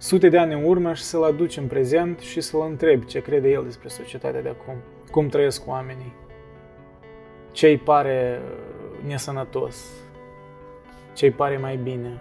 sute 0.03 0.29
de 0.29 0.39
ani 0.39 0.55
în 0.55 0.65
urmă 0.65 0.93
și 0.93 1.03
să-l 1.03 1.23
aduci 1.23 1.57
în 1.57 1.67
prezent 1.67 2.19
și 2.19 2.41
să-l 2.41 2.67
întrebi 2.69 3.07
ce 3.07 3.23
crede 3.23 3.49
el 3.49 3.63
despre 3.65 3.89
societatea 3.89 4.43
de 4.43 4.49
acum, 4.49 4.75
cum 5.11 5.29
trăiesc 5.29 5.67
oamenii, 5.67 6.15
ce 7.53 7.67
îi 7.67 7.79
pare 7.79 8.41
nesănătos, 9.07 9.87
ce 11.15 11.25
îi 11.25 11.31
pare 11.31 11.57
mai 11.57 11.77
bine. 11.77 12.21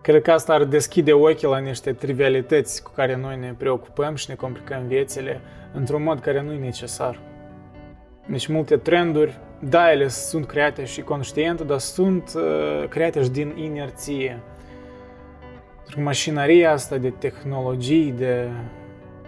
Cred 0.00 0.22
că 0.22 0.32
asta 0.32 0.52
ar 0.52 0.64
deschide 0.64 1.12
ochii 1.12 1.48
la 1.48 1.58
niște 1.58 1.92
trivialități 1.92 2.82
cu 2.82 2.90
care 2.94 3.16
noi 3.16 3.36
ne 3.36 3.54
preocupăm 3.58 4.14
și 4.14 4.26
ne 4.28 4.34
complicăm 4.34 4.86
viețile 4.86 5.40
într-un 5.72 6.02
mod 6.02 6.20
care 6.20 6.42
nu 6.42 6.52
e 6.52 6.58
necesar. 6.58 7.20
Deci 8.26 8.46
multe 8.46 8.76
trenduri, 8.76 9.38
da, 9.60 9.92
ele 9.92 10.08
sunt 10.08 10.46
create 10.46 10.84
și 10.84 11.02
conștient, 11.02 11.60
dar 11.60 11.78
sunt 11.78 12.32
uh, 12.36 12.88
create 12.88 13.22
și 13.22 13.30
din 13.30 13.56
inerție. 13.56 14.42
Pentru 15.88 16.06
mașinăria 16.06 16.72
asta 16.72 16.96
de 16.96 17.10
tehnologii, 17.10 18.12
de 18.12 18.48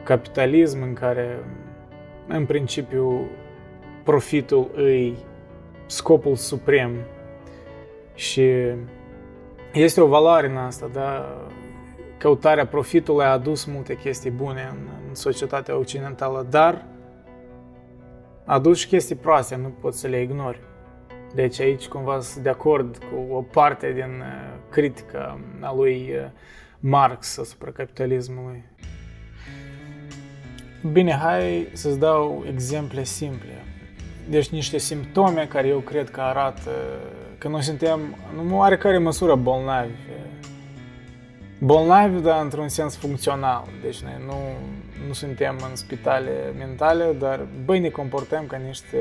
capitalism 0.03 0.83
în 0.83 0.93
care 0.93 1.45
în 2.29 2.47
principiu 2.47 3.29
profitul 4.05 4.71
îi 4.75 5.17
scopul 5.87 6.37
suprem 6.37 6.97
și 8.15 8.51
este 9.73 10.01
o 10.01 10.07
valoare 10.07 10.49
în 10.49 10.57
asta, 10.57 10.91
da? 10.93 11.37
Căutarea 12.19 12.67
profitului 12.67 13.25
a 13.25 13.33
adus 13.33 13.65
multe 13.65 13.97
chestii 13.97 14.31
bune 14.31 14.69
în, 14.71 14.89
în 15.09 15.15
societatea 15.15 15.77
occidentală, 15.77 16.47
dar 16.51 16.85
a 18.45 18.55
adus 18.55 18.79
și 18.79 18.87
chestii 18.87 19.17
proaste, 19.17 19.57
nu 19.57 19.69
poți 19.81 19.99
să 19.99 20.07
le 20.07 20.23
ignori. 20.23 20.61
Deci 21.35 21.61
aici 21.61 21.87
cumva 21.87 22.21
sunt 22.21 22.45
de 22.45 22.49
acord 22.49 22.97
cu 22.97 23.35
o 23.35 23.41
parte 23.41 23.93
din 23.93 24.21
uh, 24.21 24.59
critica 24.71 25.41
a 25.61 25.75
lui 25.75 26.11
uh, 26.15 26.31
Marx 26.81 27.39
asupra 27.39 27.71
capitalismului. 27.71 28.65
Bine, 30.93 31.13
hai 31.13 31.69
să-ți 31.73 31.99
dau 31.99 32.45
exemple 32.49 33.05
simple. 33.05 33.65
Deci 34.29 34.49
niște 34.49 34.79
simptome 34.79 35.47
care 35.47 35.69
eu 35.69 35.79
cred 35.79 36.11
că 36.11 36.21
arată 36.21 36.71
că 37.39 37.49
noi 37.49 37.63
suntem 37.63 38.01
în 38.39 38.53
oarecare 38.53 38.99
măsură 38.99 39.35
bolnavi. 39.35 39.91
Bolnavi, 41.59 42.21
dar 42.21 42.43
într-un 42.43 42.69
sens 42.69 42.97
funcțional. 42.97 43.69
Deci 43.83 44.01
noi 44.01 44.23
nu, 44.27 44.35
nu 45.07 45.13
suntem 45.13 45.57
în 45.71 45.77
spitale 45.77 46.53
mentale, 46.59 47.13
dar 47.19 47.47
băi 47.65 47.79
ne 47.79 47.89
comportăm 47.89 48.47
ca 48.47 48.57
niște 48.57 48.99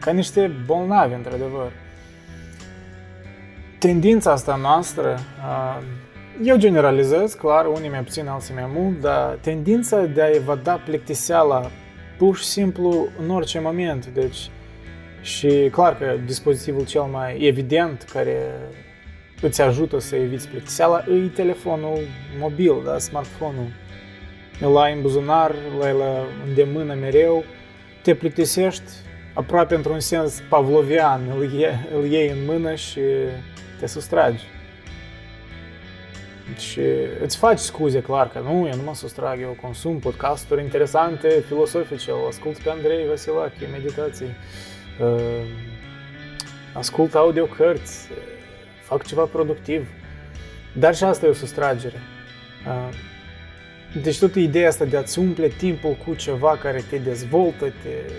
ca 0.00 0.10
niște 0.10 0.50
bolnavi, 0.66 1.14
într-adevăr. 1.14 1.72
Tendința 3.78 4.30
asta 4.32 4.56
noastră, 4.56 5.18
eu 6.42 6.56
generalizez, 6.56 7.34
clar, 7.34 7.66
unii 7.66 7.90
mai 7.90 8.02
puțin, 8.02 8.26
alții 8.26 8.54
mai 8.54 8.70
mult, 8.74 9.00
dar 9.00 9.38
tendința 9.40 10.00
de 10.00 10.22
a 10.22 10.30
evada 10.34 10.72
plictiseala 10.74 11.70
pur 12.18 12.36
și 12.36 12.44
simplu 12.44 13.08
în 13.22 13.30
orice 13.30 13.60
moment. 13.60 14.06
Deci, 14.06 14.50
și 15.20 15.68
clar 15.70 15.96
că 15.96 16.14
dispozitivul 16.24 16.84
cel 16.84 17.02
mai 17.02 17.40
evident 17.40 18.02
care 18.12 18.36
îți 19.40 19.62
ajută 19.62 19.98
să 19.98 20.16
eviți 20.16 20.48
plictiseala 20.48 21.04
e 21.08 21.28
telefonul 21.34 21.98
mobil, 22.38 22.74
da, 22.84 22.98
smartphone-ul. 22.98 23.68
Îl 24.60 24.76
ai 24.76 24.92
în 24.92 25.00
buzunar, 25.00 25.54
îl 25.76 25.82
ai 25.82 25.92
la 25.92 26.24
îndemână 26.48 26.94
mereu, 26.94 27.44
te 28.02 28.14
plictisești 28.14 28.90
aproape 29.36 29.74
într-un 29.74 30.00
sens 30.00 30.42
pavlovian, 30.48 31.20
îl, 31.36 31.52
ie, 31.52 31.86
îl 31.94 32.04
iei 32.04 32.30
în 32.30 32.44
mână 32.44 32.74
și 32.74 33.00
te 33.78 33.86
sustragi. 33.86 34.44
Și 36.58 36.80
îți 37.22 37.36
faci 37.36 37.58
scuze, 37.58 38.00
clar, 38.00 38.28
că 38.28 38.38
nu, 38.38 38.66
eu 38.66 38.76
nu 38.76 38.82
mă 38.82 38.94
sustrag, 38.94 39.40
eu 39.40 39.56
consum 39.60 39.98
podcasturi 39.98 40.62
interesante, 40.62 41.44
filosofice, 41.46 42.10
o 42.10 42.26
ascult 42.26 42.58
pe 42.58 42.70
Andrei 42.70 43.06
Vasilache, 43.08 43.66
meditații, 43.72 44.36
uh, 45.00 45.44
ascult 46.72 47.14
audiocărți, 47.14 48.08
fac 48.82 49.06
ceva 49.06 49.22
productiv. 49.22 49.88
Dar 50.72 50.94
și 50.94 51.04
asta 51.04 51.26
e 51.26 51.28
o 51.28 51.32
sustragere. 51.32 52.00
Uh, 52.66 52.88
deci 54.02 54.18
tot 54.18 54.34
ideea 54.34 54.68
asta 54.68 54.84
de 54.84 54.96
a-ți 54.96 55.18
umple 55.18 55.48
timpul 55.48 55.96
cu 56.06 56.14
ceva 56.14 56.56
care 56.56 56.84
te 56.90 56.96
dezvoltă, 56.96 57.64
te, 57.64 58.12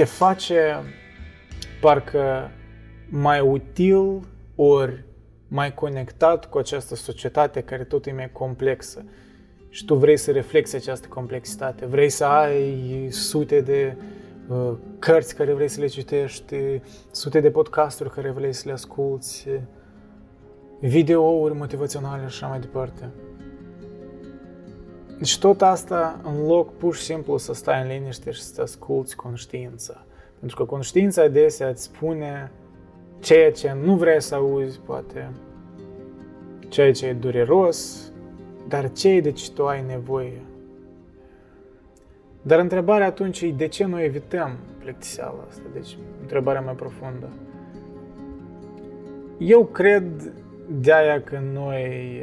te 0.00 0.06
face 0.06 0.82
parcă 1.80 2.50
mai 3.08 3.40
util 3.40 4.20
ori 4.54 5.04
mai 5.48 5.74
conectat 5.74 6.48
cu 6.48 6.58
această 6.58 6.94
societate 6.94 7.60
care 7.60 7.84
tot 7.84 8.06
e 8.06 8.12
mai 8.12 8.32
complexă. 8.32 9.04
Și 9.68 9.84
tu 9.84 9.94
vrei 9.94 10.16
să 10.16 10.30
reflexi 10.30 10.76
această 10.76 11.08
complexitate, 11.08 11.86
vrei 11.86 12.08
să 12.08 12.24
ai 12.24 13.06
sute 13.10 13.60
de 13.60 13.96
uh, 14.48 14.72
cărți 14.98 15.34
care 15.34 15.52
vrei 15.52 15.68
să 15.68 15.80
le 15.80 15.86
citești, 15.86 16.80
sute 17.10 17.40
de 17.40 17.50
podcasturi 17.50 18.10
care 18.10 18.30
vrei 18.30 18.52
să 18.52 18.62
le 18.66 18.72
asculți, 18.72 19.48
videouri 20.78 21.54
motivaționale 21.54 22.20
și 22.20 22.26
așa 22.26 22.46
mai 22.46 22.60
departe. 22.60 23.10
Deci 25.20 25.38
tot 25.38 25.62
asta 25.62 26.20
în 26.24 26.46
loc 26.46 26.76
pur 26.76 26.94
și 26.94 27.02
simplu 27.02 27.36
să 27.36 27.54
stai 27.54 27.82
în 27.82 27.88
liniște 27.88 28.30
și 28.30 28.42
să 28.42 28.62
asculți 28.62 29.16
conștiința. 29.16 30.04
Pentru 30.38 30.56
că 30.56 30.64
conștiința 30.64 31.22
adesea 31.22 31.68
îți 31.68 31.82
spune 31.82 32.50
ceea 33.18 33.52
ce 33.52 33.76
nu 33.82 33.96
vrei 33.96 34.22
să 34.22 34.34
auzi, 34.34 34.78
poate, 34.78 35.30
ceea 36.68 36.92
ce 36.92 37.06
e 37.06 37.12
dureros, 37.12 38.10
dar 38.68 38.92
ce 38.92 39.20
de 39.20 39.32
ce 39.32 39.50
tu 39.50 39.66
ai 39.66 39.84
nevoie. 39.86 40.40
Dar 42.42 42.58
întrebarea 42.58 43.06
atunci 43.06 43.40
e 43.40 43.52
de 43.56 43.66
ce 43.66 43.84
noi 43.84 44.04
evităm 44.04 44.56
plictiseala 44.78 45.44
asta? 45.48 45.62
Deci, 45.72 45.96
întrebarea 46.20 46.60
mai 46.60 46.74
profundă. 46.74 47.28
Eu 49.38 49.64
cred 49.64 50.32
de 50.68 50.92
aia 50.92 51.22
că 51.22 51.40
noi, 51.52 52.20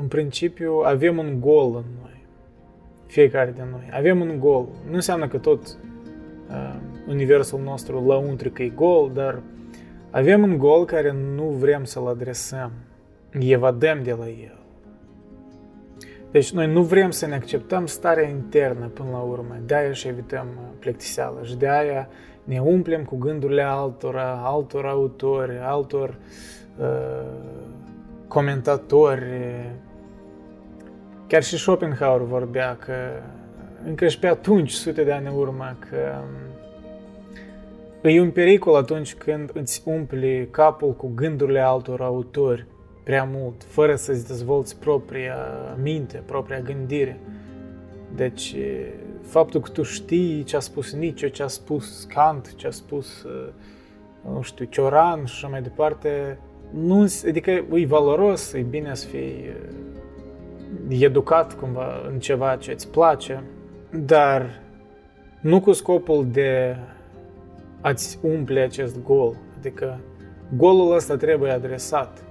în 0.00 0.06
principiu, 0.06 0.72
avem 0.72 1.18
un 1.18 1.40
gol 1.40 1.66
în 1.66 1.84
noi. 2.00 2.01
Fiecare 3.12 3.52
din 3.54 3.64
noi. 3.70 3.88
Avem 3.92 4.20
un 4.20 4.38
gol. 4.38 4.68
Nu 4.88 4.94
înseamnă 4.94 5.28
că 5.28 5.38
tot 5.38 5.66
uh, 5.66 6.74
universul 7.08 7.60
nostru 7.60 8.06
lăuntric 8.06 8.58
e 8.58 8.68
gol, 8.68 9.10
dar 9.14 9.42
avem 10.10 10.42
un 10.42 10.58
gol 10.58 10.84
care 10.84 11.12
nu 11.34 11.44
vrem 11.44 11.84
să-l 11.84 12.06
adresăm. 12.06 12.72
Evadăm 13.38 14.02
de 14.02 14.12
la 14.12 14.28
el. 14.28 14.58
Deci 16.30 16.52
noi 16.52 16.72
nu 16.72 16.82
vrem 16.82 17.10
să 17.10 17.26
ne 17.26 17.34
acceptăm 17.34 17.86
starea 17.86 18.28
internă 18.28 18.86
până 18.86 19.08
la 19.10 19.20
urmă. 19.20 19.56
De-aia 19.66 19.92
și 19.92 20.08
evităm 20.08 20.46
plictiseală 20.78 21.40
și 21.42 21.56
de-aia 21.56 22.08
ne 22.44 22.58
umplem 22.58 23.04
cu 23.04 23.16
gândurile 23.16 23.62
altora, 23.62 24.40
altor 24.44 24.86
autori, 24.86 25.58
altor 25.62 26.18
uh, 26.78 26.86
comentatori. 28.28 29.24
Chiar 31.32 31.42
și 31.42 31.56
Schopenhauer 31.56 32.20
vorbea 32.20 32.76
că 32.76 32.94
încă 33.86 34.08
și 34.08 34.18
pe 34.18 34.26
atunci, 34.26 34.70
sute 34.70 35.04
de 35.04 35.12
ani 35.12 35.26
în 35.26 35.34
urmă, 35.34 35.76
că 35.88 36.22
E 38.08 38.20
un 38.20 38.30
pericol 38.30 38.74
atunci 38.74 39.14
când 39.14 39.50
îți 39.54 39.82
umpli 39.84 40.48
capul 40.50 40.92
cu 40.92 41.12
gândurile 41.14 41.60
altor 41.60 42.00
autori 42.00 42.66
prea 43.04 43.28
mult, 43.32 43.64
fără 43.64 43.94
să-ți 43.94 44.26
dezvolți 44.26 44.78
propria 44.78 45.36
minte, 45.82 46.22
propria 46.26 46.60
gândire. 46.60 47.20
Deci, 48.14 48.56
faptul 49.22 49.60
că 49.60 49.70
tu 49.70 49.82
știi 49.82 50.42
ce 50.42 50.56
a 50.56 50.60
spus 50.60 50.92
Nietzsche, 50.92 51.28
ce 51.28 51.42
a 51.42 51.46
spus 51.46 52.04
Kant, 52.04 52.54
ce 52.54 52.66
a 52.66 52.70
spus, 52.70 53.26
nu 54.34 54.42
știu, 54.42 54.64
Cioran 54.64 55.24
și 55.24 55.34
așa 55.34 55.48
mai 55.48 55.62
departe, 55.62 56.38
nu, 56.70 57.06
adică 57.28 57.50
e 57.50 57.86
valoros, 57.86 58.52
e 58.52 58.60
bine 58.60 58.94
să 58.94 59.06
fii 59.06 59.52
educat 60.88 61.54
cumva 61.54 62.02
în 62.08 62.18
ceva 62.18 62.56
ce 62.56 62.72
îți 62.72 62.90
place, 62.90 63.42
dar 63.90 64.60
nu 65.40 65.60
cu 65.60 65.72
scopul 65.72 66.26
de 66.30 66.76
a-ți 67.80 68.18
umple 68.22 68.60
acest 68.60 69.02
gol. 69.02 69.36
Adică 69.58 70.00
golul 70.56 70.94
ăsta 70.94 71.16
trebuie 71.16 71.50
adresat. 71.50 72.24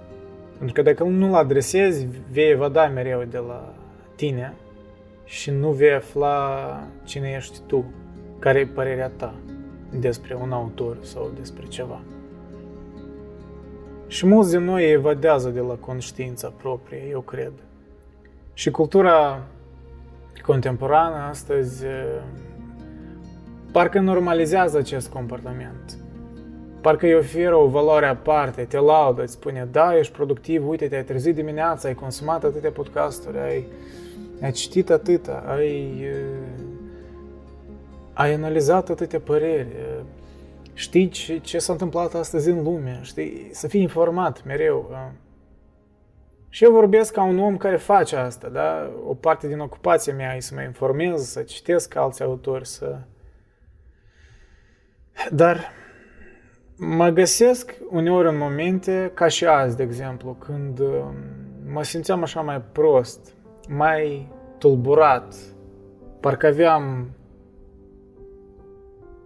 Pentru 0.58 0.76
că 0.76 0.82
dacă 0.82 1.04
nu-l 1.04 1.34
adresezi, 1.34 2.08
vei 2.32 2.50
evada 2.50 2.88
mereu 2.88 3.24
de 3.24 3.38
la 3.38 3.74
tine 4.16 4.54
și 5.26 5.52
nu 5.52 5.72
vei 5.72 5.94
afla 5.94 6.88
cine 7.04 7.34
ești 7.38 7.60
tu, 7.68 7.86
care 8.40 8.60
e 8.60 8.66
părerea 8.66 9.12
ta 9.16 9.34
despre 10.00 10.38
un 10.42 10.52
autor 10.52 10.98
sau 11.02 11.32
despre 11.40 11.66
ceva. 11.66 12.02
Și 14.08 14.26
mulți 14.26 14.52
din 14.52 14.64
noi 14.64 14.92
evadează 14.92 15.50
de 15.50 15.60
la 15.60 15.74
conștiința 15.74 16.54
proprie, 16.58 17.08
eu 17.10 17.20
cred. 17.20 17.52
Și 18.54 18.72
cultura 18.72 19.42
contemporană 20.42 21.16
astăzi 21.16 21.86
parcă 23.72 24.00
normalizează 24.00 24.78
acest 24.78 25.10
comportament. 25.10 25.98
Parcă 26.82 27.06
îi 27.06 27.16
oferă 27.16 27.56
o 27.56 27.68
valoare 27.68 28.06
aparte, 28.06 28.64
te 28.64 28.78
laudă, 28.78 29.22
îți 29.22 29.34
spune, 29.34 29.68
da, 29.72 29.98
ești 29.98 30.14
productiv, 30.14 30.68
uite, 30.68 30.88
te-ai 30.88 31.04
trezit 31.04 31.36
dimineața, 31.36 31.88
ai 31.88 31.94
consumat 31.94 32.44
atâtea 32.44 32.72
podcasturi, 32.72 33.38
ai, 33.38 33.68
ai 34.42 34.52
citit 34.52 34.90
atâta, 34.90 35.44
ai, 35.48 36.06
ai 38.14 38.34
analizat 38.34 38.90
atâtea 38.90 39.20
păreri, 39.20 39.68
știi 40.74 41.10
ce, 41.10 41.38
ce 41.38 41.60
s-a 41.60 41.72
întâmplat 41.72 42.14
astăzi 42.14 42.50
în 42.50 42.64
lume, 42.64 43.00
știi, 43.02 43.50
să 43.52 43.68
fii 43.68 43.82
informat 43.82 44.44
mereu. 44.46 44.90
Și 46.54 46.64
eu 46.64 46.72
vorbesc 46.72 47.14
ca 47.14 47.24
un 47.24 47.40
om 47.40 47.58
care 47.58 47.76
face 47.76 48.16
asta, 48.16 48.50
da? 48.50 48.92
O 49.06 49.14
parte 49.14 49.48
din 49.48 49.60
ocupația 49.60 50.14
mea 50.14 50.36
e 50.36 50.40
să 50.40 50.56
mă 50.56 50.62
informez, 50.62 51.22
să 51.22 51.42
citesc 51.42 51.96
alți 51.96 52.24
autori, 52.24 52.68
să... 52.68 52.98
Dar 55.32 55.72
mă 56.78 57.10
găsesc 57.10 57.76
uneori 57.90 58.28
în 58.28 58.38
momente, 58.38 59.12
ca 59.14 59.28
și 59.28 59.46
azi, 59.46 59.78
de 59.78 59.84
exemplu, 59.84 60.34
când 60.34 60.80
um, 60.80 61.16
mă 61.72 61.84
simțeam 61.84 62.22
așa 62.22 62.42
mai 62.42 62.62
prost, 62.62 63.34
mai 63.70 64.32
tulburat, 64.58 65.36
parcă 66.20 66.48
aveam 66.48 67.10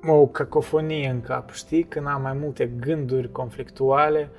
o 0.07 0.27
cacofonie 0.27 1.09
în 1.09 1.21
cap, 1.21 1.51
știi? 1.51 1.83
Când 1.83 2.07
am 2.07 2.21
mai 2.21 2.33
multe 2.33 2.65
gânduri 2.79 3.31
conflictuale, 3.31 4.29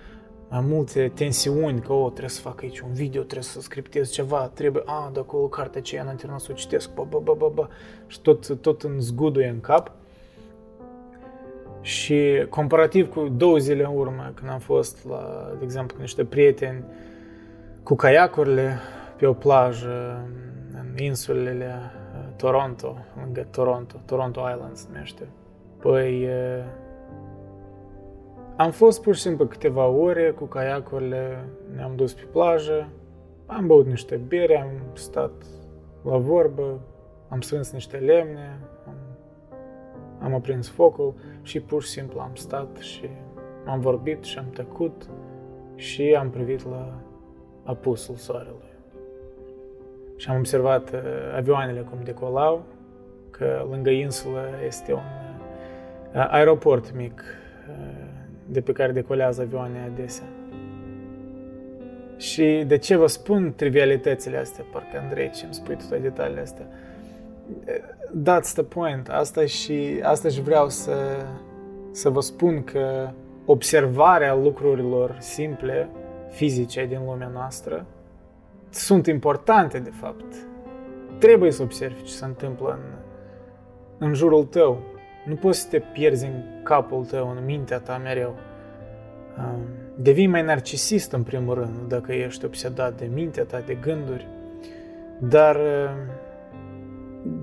mai 0.49 0.61
multe 0.61 1.13
tensiuni, 1.15 1.81
că, 1.81 1.93
o, 1.93 2.09
trebuie 2.09 2.29
să 2.29 2.41
fac 2.41 2.63
aici 2.63 2.81
un 2.81 2.93
video, 2.93 3.23
trebuie 3.23 3.43
să 3.43 3.61
scriptez 3.61 4.11
ceva, 4.11 4.51
trebuie, 4.55 4.83
a, 4.87 5.11
de 5.13 5.19
acolo 5.19 5.49
cartea 5.49 5.81
aceea 5.81 6.03
în 6.03 6.11
internet 6.11 6.41
să 6.41 6.49
o 6.51 6.55
citesc, 6.55 6.95
bă, 6.95 7.05
bă, 7.09 7.21
bă, 7.21 7.35
bă, 7.39 7.51
bă, 7.55 7.69
și 8.07 8.21
tot, 8.21 8.61
tot 8.61 8.83
în 8.83 9.01
zguduie 9.01 9.49
în 9.49 9.61
cap. 9.61 9.93
Și 11.81 12.47
comparativ 12.49 13.11
cu 13.11 13.29
două 13.29 13.59
zile 13.59 13.85
în 13.85 13.97
urmă, 13.97 14.33
când 14.35 14.51
am 14.51 14.59
fost, 14.59 15.07
la, 15.09 15.53
de 15.59 15.65
exemplu, 15.65 15.97
cu 15.97 16.01
niște 16.03 16.25
prieteni 16.25 16.85
cu 17.83 17.95
caiacurile 17.95 18.79
pe 19.17 19.27
o 19.27 19.33
plajă 19.33 20.25
în 20.73 21.05
insulele 21.05 21.75
uh, 21.75 22.37
Toronto, 22.37 22.97
lângă 23.25 23.47
Toronto, 23.51 23.97
Toronto 24.05 24.41
Islands 24.55 24.87
numește. 24.87 25.29
Păi, 25.79 26.25
uh, 26.25 26.65
am 28.57 28.71
fost 28.71 29.03
pur 29.03 29.15
și 29.15 29.21
simplu 29.21 29.47
câteva 29.47 29.87
ore 29.87 30.31
cu 30.31 30.45
caiacurile, 30.45 31.49
ne-am 31.75 31.97
dus 31.97 32.15
pe 32.15 32.23
plajă, 32.33 32.89
am 33.47 33.67
băut 33.67 33.87
niște 33.87 34.17
bere, 34.17 34.61
am 34.61 34.71
stat 34.93 35.33
la 36.03 36.17
vorbă, 36.17 36.81
am 37.29 37.41
strâns 37.41 37.73
niște 37.73 37.97
lemne, 37.97 38.59
am, 38.87 38.95
am 40.21 40.35
aprins 40.35 40.69
focul 40.69 41.15
și 41.43 41.61
pur 41.61 41.83
și 41.83 41.89
simplu 41.89 42.21
am 42.21 42.35
stat 42.35 42.77
și 42.77 43.09
am 43.67 43.81
vorbit 43.81 44.23
și 44.23 44.39
am 44.39 44.51
tăcut 44.51 45.09
și 45.75 46.17
am 46.19 46.31
privit 46.31 46.69
la 46.69 47.01
apusul 47.65 48.15
soarelui. 48.15 48.75
Și 50.17 50.31
am 50.31 50.37
observat 50.37 50.93
uh, 50.93 51.01
avioanele 51.37 51.81
cum 51.81 51.99
decolau, 52.05 52.65
că 53.31 53.67
lângă 53.71 53.91
insulă 53.91 54.49
este 54.67 54.93
un 54.93 54.99
uh, 56.15 56.27
aeroport 56.31 56.95
mic 56.95 57.25
uh, 57.69 58.16
de 58.49 58.61
pe 58.61 58.73
care 58.73 58.93
decolează 58.93 59.43
avioane 59.43 59.91
adesea. 59.93 60.27
Și 62.17 62.65
de 62.67 62.77
ce 62.77 62.97
vă 62.97 63.07
spun 63.07 63.53
trivialitățile 63.57 64.39
astea, 64.39 64.65
parcă 64.73 64.99
Andrei, 65.03 65.31
ce 65.31 65.45
îmi 65.45 65.55
spui 65.55 65.77
toate 65.77 65.97
detaliile 65.97 66.41
astea? 66.41 66.67
That's 68.23 68.53
the 68.53 68.63
point. 68.63 69.09
Asta 69.09 69.47
și, 69.47 70.01
asta 70.03 70.29
și 70.29 70.41
vreau 70.41 70.69
să, 70.69 70.97
să 71.91 72.09
vă 72.09 72.21
spun 72.21 72.65
că 72.65 73.11
observarea 73.45 74.35
lucrurilor 74.35 75.17
simple, 75.19 75.89
fizice 76.31 76.87
din 76.87 76.99
lumea 77.07 77.31
noastră, 77.33 77.87
sunt 78.71 79.07
importante, 79.07 79.79
de 79.79 79.91
fapt. 79.91 80.35
Trebuie 81.19 81.51
să 81.51 81.63
observi 81.63 82.03
ce 82.03 82.13
se 82.13 82.25
întâmplă 82.25 82.71
în, 82.71 82.99
în 84.07 84.15
jurul 84.15 84.45
tău. 84.45 84.81
Nu 85.27 85.35
poți 85.35 85.61
să 85.61 85.69
te 85.69 85.79
pierzi 85.79 86.25
în 86.25 86.43
capul 86.63 87.05
tău, 87.05 87.31
în 87.31 87.45
mintea 87.45 87.79
ta 87.79 88.01
mereu. 88.03 88.35
Devii 89.95 90.27
mai 90.27 90.43
narcisist, 90.43 91.13
în 91.13 91.23
primul 91.23 91.55
rând, 91.55 91.89
dacă 91.89 92.13
ești 92.13 92.45
obsedat 92.45 92.99
de 92.99 93.11
mintea 93.15 93.45
ta, 93.45 93.63
de 93.67 93.75
gânduri, 93.75 94.29
dar 95.19 95.59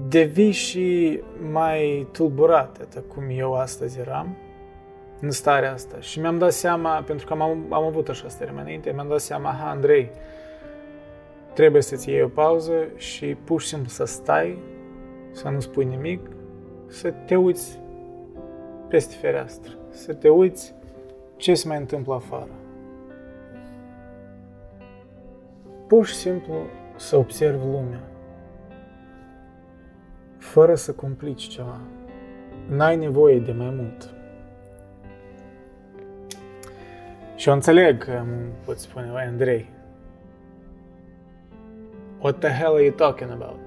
devii 0.08 0.52
și 0.52 1.19
mai 1.52 2.08
tulburat, 2.12 2.78
atât 2.82 3.04
cum 3.08 3.24
eu 3.30 3.54
astăzi 3.54 4.00
eram, 4.00 4.38
în 5.19 5.32
starea 5.32 5.72
asta. 5.72 6.00
Și 6.00 6.19
mi-am 6.19 6.38
dat 6.38 6.52
seama, 6.52 7.02
pentru 7.02 7.26
că 7.26 7.34
am, 7.34 7.41
am 7.69 7.84
avut 7.84 8.10
așa 8.10 8.28
stare 8.28 8.52
mai 8.52 8.62
înainte, 8.62 8.91
mi-am 8.91 9.08
dat 9.08 9.19
seama, 9.19 9.56
ha, 9.62 9.69
Andrei, 9.69 10.10
trebuie 11.54 11.82
să-ți 11.82 12.10
iei 12.10 12.22
o 12.22 12.28
pauză 12.28 12.74
și 12.96 13.26
pur 13.26 13.62
și 13.62 13.67
simplu 13.67 13.89
să 13.89 14.06
stai, 14.06 14.58
să 15.32 15.50
nu 15.50 15.60
spui 15.60 15.86
nimic, 15.86 16.19
să 16.93 17.13
te 17.25 17.36
uiți 17.36 17.79
peste 18.88 19.15
fereastră, 19.15 19.71
să 19.89 20.13
te 20.13 20.29
uiți 20.29 20.73
ce 21.36 21.53
se 21.53 21.67
mai 21.67 21.77
întâmplă 21.77 22.13
afară. 22.13 22.51
Pur 25.88 26.06
și 26.06 26.15
simplu 26.15 26.53
să 26.95 27.17
observi 27.17 27.65
lumea, 27.65 28.03
fără 30.38 30.75
să 30.75 30.91
complici 30.91 31.47
ceva. 31.47 31.79
N-ai 32.69 32.97
nevoie 32.97 33.39
de 33.39 33.51
mai 33.51 33.69
mult. 33.69 34.13
Și 37.36 37.47
eu 37.47 37.53
înțeleg 37.53 38.03
că 38.03 38.23
pot 38.65 38.77
spune, 38.77 39.12
oi, 39.13 39.21
Andrei, 39.21 39.69
what 42.19 42.39
the 42.39 42.49
hell 42.49 42.73
are 42.73 42.84
you 42.84 42.93
talking 42.93 43.32
about? 43.32 43.60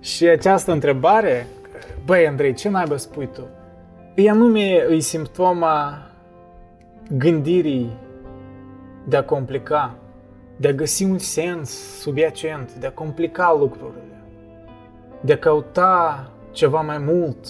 Și 0.00 0.26
această 0.26 0.72
întrebare, 0.72 1.46
băi, 2.04 2.26
Andrei, 2.26 2.54
ce 2.54 2.68
naiba 2.68 2.96
spui 2.96 3.28
tu? 3.32 3.48
E 4.14 4.30
anume 4.30 4.86
e 4.90 4.98
simptoma 4.98 6.02
gândirii 7.10 7.98
de 9.04 9.16
a 9.16 9.24
complica, 9.24 9.94
de 10.56 10.68
a 10.68 10.72
găsi 10.72 11.04
un 11.04 11.18
sens 11.18 11.70
subiacent, 12.00 12.74
de 12.74 12.86
a 12.86 12.92
complica 12.92 13.56
lucrurile, 13.58 14.22
de 15.20 15.32
a 15.32 15.38
căuta 15.38 16.30
ceva 16.50 16.80
mai 16.80 16.98
mult, 16.98 17.46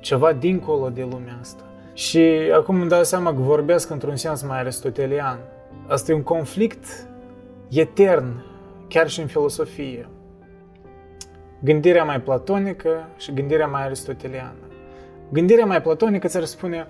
ceva 0.00 0.32
dincolo 0.32 0.88
de 0.88 1.02
lumea 1.10 1.38
asta. 1.40 1.62
Și 1.94 2.20
acum 2.54 2.80
îmi 2.80 2.88
dau 2.88 3.04
seama 3.04 3.30
că 3.34 3.40
vorbesc 3.40 3.90
într-un 3.90 4.16
sens 4.16 4.42
mai 4.42 4.58
aristotelian. 4.58 5.38
Asta 5.86 6.12
e 6.12 6.14
un 6.14 6.22
conflict 6.22 6.84
etern, 7.70 8.44
chiar 8.88 9.08
și 9.08 9.20
în 9.20 9.26
filosofie. 9.26 10.08
Gândirea 11.64 12.04
mai 12.04 12.20
platonică 12.20 13.08
și 13.16 13.32
gândirea 13.32 13.66
mai 13.66 13.84
aristoteliană. 13.84 14.54
Gândirea 15.28 15.66
mai 15.66 15.82
platonică 15.82 16.26
ți-ar 16.26 16.44
spune, 16.44 16.86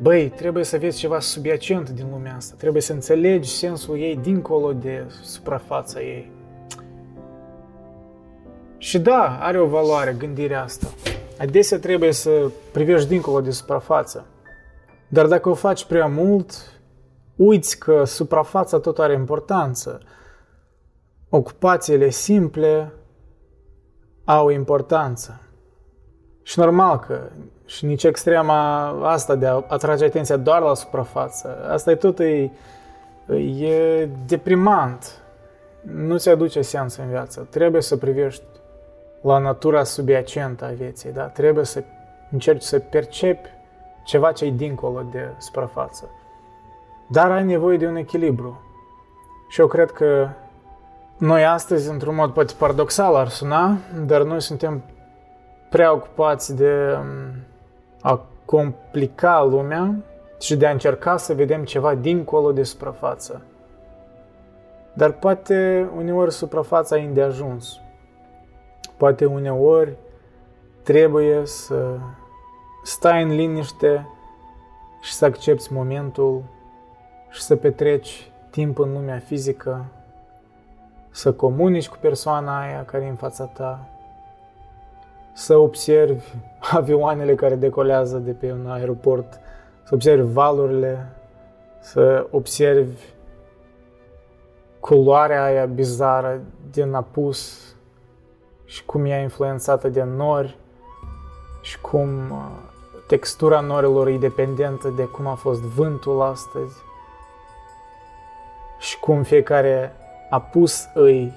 băi, 0.00 0.28
trebuie 0.28 0.64
să 0.64 0.78
vezi 0.78 0.98
ceva 0.98 1.20
subiacent 1.20 1.90
din 1.90 2.06
lumea 2.10 2.34
asta, 2.36 2.54
trebuie 2.58 2.82
să 2.82 2.92
înțelegi 2.92 3.50
sensul 3.50 3.98
ei 3.98 4.16
dincolo 4.16 4.72
de 4.72 5.06
suprafața 5.22 6.00
ei. 6.00 6.30
Și 8.78 8.98
da, 8.98 9.38
are 9.40 9.58
o 9.58 9.66
valoare 9.66 10.14
gândirea 10.18 10.62
asta. 10.62 10.86
Adesea 11.38 11.78
trebuie 11.78 12.12
să 12.12 12.50
privești 12.72 13.08
dincolo 13.08 13.40
de 13.40 13.50
suprafață. 13.50 14.26
Dar 15.08 15.26
dacă 15.26 15.48
o 15.48 15.54
faci 15.54 15.84
prea 15.84 16.06
mult, 16.06 16.80
uiți 17.36 17.78
că 17.78 18.04
suprafața 18.04 18.78
tot 18.78 18.98
are 18.98 19.12
importanță. 19.12 20.00
Ocupațiile 21.28 22.10
simple 22.10 22.92
au 24.30 24.48
importanță. 24.48 25.40
Și 26.42 26.58
normal 26.58 26.98
că 26.98 27.20
și 27.66 27.84
nici 27.84 28.04
extrema 28.04 28.86
asta 28.86 29.34
de 29.34 29.46
a 29.46 29.64
atrage 29.68 30.04
atenția 30.04 30.36
doar 30.36 30.62
la 30.62 30.74
suprafață, 30.74 31.68
asta 31.70 31.90
e 31.90 31.94
tot 31.94 32.18
e, 32.18 32.50
e 33.58 34.08
deprimant. 34.26 35.22
Nu 35.80 36.18
ți 36.18 36.28
aduce 36.28 36.62
sens 36.62 36.96
în 36.96 37.08
viață. 37.08 37.46
Trebuie 37.50 37.82
să 37.82 37.96
privești 37.96 38.42
la 39.20 39.38
natura 39.38 39.84
subiacentă 39.84 40.64
a 40.64 40.68
vieții, 40.68 41.12
da? 41.12 41.22
Trebuie 41.22 41.64
să 41.64 41.82
încerci 42.30 42.62
să 42.62 42.78
percepi 42.78 43.48
ceva 44.04 44.32
ce 44.32 44.44
e 44.44 44.50
dincolo 44.50 45.02
de 45.12 45.28
suprafață. 45.38 46.10
Dar 47.08 47.30
ai 47.30 47.44
nevoie 47.44 47.76
de 47.76 47.86
un 47.86 47.96
echilibru. 47.96 48.60
Și 49.48 49.60
eu 49.60 49.66
cred 49.66 49.90
că 49.90 50.28
noi 51.20 51.44
astăzi, 51.44 51.90
într-un 51.90 52.14
mod 52.14 52.32
poate 52.32 52.52
paradoxal 52.58 53.14
ar 53.14 53.28
suna, 53.28 53.78
dar 54.04 54.22
noi 54.22 54.40
suntem 54.40 54.82
prea 55.68 55.92
ocupați 55.92 56.56
de 56.56 56.96
um, 56.98 57.44
a 58.00 58.26
complica 58.44 59.42
lumea 59.42 59.94
și 60.40 60.56
de 60.56 60.66
a 60.66 60.70
încerca 60.70 61.16
să 61.16 61.34
vedem 61.34 61.64
ceva 61.64 61.94
dincolo 61.94 62.52
de 62.52 62.62
suprafață. 62.62 63.42
Dar 64.92 65.12
poate 65.12 65.88
uneori 65.96 66.32
suprafața 66.32 66.98
e 66.98 67.06
îndeajuns. 67.06 67.80
Poate 68.96 69.24
uneori 69.24 69.96
trebuie 70.82 71.46
să 71.46 71.96
stai 72.82 73.22
în 73.22 73.34
liniște 73.34 74.06
și 75.00 75.12
să 75.12 75.24
accepti 75.24 75.72
momentul 75.72 76.42
și 77.30 77.42
să 77.42 77.56
petreci 77.56 78.30
timp 78.50 78.78
în 78.78 78.92
lumea 78.92 79.18
fizică, 79.18 79.84
să 81.10 81.32
comunici 81.32 81.88
cu 81.88 81.96
persoana 82.00 82.60
aia 82.60 82.84
care 82.84 83.04
e 83.04 83.08
în 83.08 83.14
fața 83.14 83.44
ta, 83.44 83.88
să 85.32 85.56
observi 85.56 86.24
avioanele 86.80 87.34
care 87.34 87.54
decolează 87.54 88.18
de 88.18 88.32
pe 88.32 88.52
un 88.52 88.70
aeroport, 88.70 89.40
să 89.82 89.94
observi 89.94 90.32
valurile, 90.32 91.06
să 91.80 92.26
observi 92.30 93.04
culoarea 94.80 95.44
aia 95.44 95.64
bizară 95.64 96.40
din 96.70 96.94
apus 96.94 97.68
și 98.64 98.84
cum 98.84 99.04
e 99.04 99.22
influențată 99.22 99.88
de 99.88 100.02
nori 100.02 100.58
și 101.60 101.80
cum 101.80 102.30
uh, 102.30 102.68
textura 103.06 103.60
norilor 103.60 104.06
e 104.06 104.16
dependentă 104.16 104.88
de 104.88 105.02
cum 105.02 105.26
a 105.26 105.34
fost 105.34 105.60
vântul 105.60 106.20
astăzi 106.22 106.74
și 108.78 108.98
cum 108.98 109.22
fiecare 109.22 109.92
apus 110.30 110.88
îi 110.94 111.32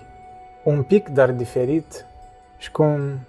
un 0.63 0.83
pic, 0.83 1.09
dar 1.09 1.31
diferit 1.31 2.05
și 2.57 2.71
cum 2.71 3.19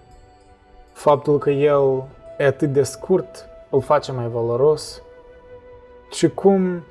faptul 0.93 1.39
că 1.39 1.51
el 1.51 2.05
e 2.39 2.45
atât 2.45 2.73
de 2.73 2.83
scurt 2.83 3.49
îl 3.71 3.81
face 3.81 4.13
mai 4.13 4.29
valoros 4.29 5.03
și 6.11 6.29
cum 6.29 6.85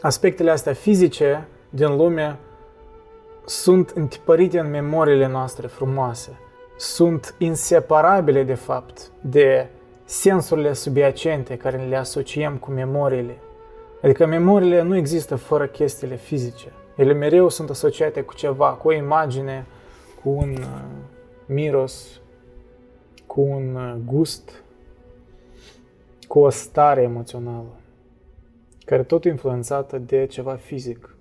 aspectele 0.00 0.50
astea 0.50 0.72
fizice 0.72 1.48
din 1.70 1.96
lume 1.96 2.38
sunt 3.44 3.90
întipărite 3.90 4.58
în 4.58 4.70
memoriile 4.70 5.26
noastre 5.26 5.66
frumoase. 5.66 6.38
Sunt 6.76 7.34
inseparabile, 7.38 8.42
de 8.42 8.54
fapt, 8.54 9.10
de 9.20 9.66
sensurile 10.04 10.72
subiacente 10.72 11.56
care 11.56 11.86
le 11.88 11.96
asociem 11.96 12.56
cu 12.56 12.70
memoriile. 12.70 13.38
Adică 14.02 14.26
memoriile 14.26 14.82
nu 14.82 14.96
există 14.96 15.36
fără 15.36 15.66
chestiile 15.66 16.16
fizice. 16.16 16.72
Ele 16.98 17.12
mereu 17.12 17.48
sunt 17.48 17.70
asociate 17.70 18.22
cu 18.22 18.34
ceva, 18.34 18.72
cu 18.72 18.88
o 18.88 18.92
imagine, 18.92 19.66
cu 20.22 20.28
un 20.28 20.50
uh, 20.50 20.82
miros, 21.46 22.20
cu 23.26 23.40
un 23.40 23.74
uh, 23.74 23.94
gust, 24.06 24.62
cu 26.28 26.38
o 26.38 26.48
stare 26.48 27.02
emoțională, 27.02 27.80
care 28.84 29.02
tot 29.02 29.24
influențată 29.24 29.98
de 29.98 30.26
ceva 30.26 30.54
fizic. 30.54 31.16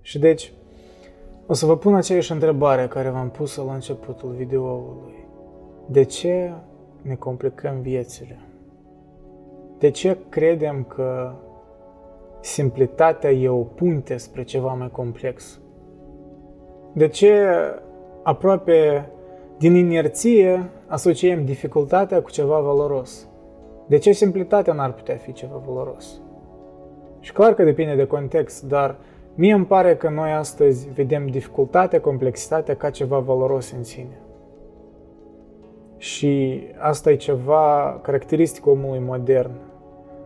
Și 0.00 0.18
deci, 0.18 0.52
o 1.46 1.52
să 1.52 1.66
vă 1.66 1.76
pun 1.76 1.94
aceeași 1.94 2.32
întrebare 2.32 2.88
care 2.88 3.08
v-am 3.08 3.30
pus-o 3.30 3.64
la 3.64 3.74
începutul 3.74 4.30
videoului. 4.30 5.26
De 5.88 6.04
ce 6.04 6.52
ne 7.02 7.14
complicăm 7.14 7.80
viețile? 7.80 8.40
De 9.78 9.90
ce 9.90 10.18
credem 10.28 10.84
că 10.84 11.34
simplitatea 12.46 13.30
e 13.30 13.48
o 13.48 13.62
punte 13.62 14.16
spre 14.16 14.42
ceva 14.42 14.72
mai 14.72 14.90
complex? 14.90 15.60
De 16.92 17.08
ce 17.08 17.46
aproape 18.22 19.08
din 19.58 19.74
inerție 19.74 20.70
asociem 20.86 21.44
dificultatea 21.44 22.22
cu 22.22 22.30
ceva 22.30 22.60
valoros? 22.60 23.28
De 23.86 23.98
ce 23.98 24.12
simplitatea 24.12 24.72
n-ar 24.72 24.92
putea 24.92 25.16
fi 25.16 25.32
ceva 25.32 25.62
valoros? 25.66 26.20
Și 27.20 27.32
clar 27.32 27.54
că 27.54 27.64
depinde 27.64 27.94
de 27.94 28.06
context, 28.06 28.62
dar 28.62 28.96
Mie 29.38 29.52
îmi 29.52 29.64
pare 29.64 29.96
că 29.96 30.08
noi 30.08 30.30
astăzi 30.30 30.88
vedem 30.94 31.26
dificultatea, 31.26 32.00
complexitatea 32.00 32.76
ca 32.76 32.90
ceva 32.90 33.18
valoros 33.18 33.70
în 33.70 33.84
sine. 33.84 34.20
Și 35.96 36.62
asta 36.78 37.10
e 37.10 37.16
ceva 37.16 37.98
caracteristic 38.02 38.66
omului 38.66 38.98
modern. 38.98 39.50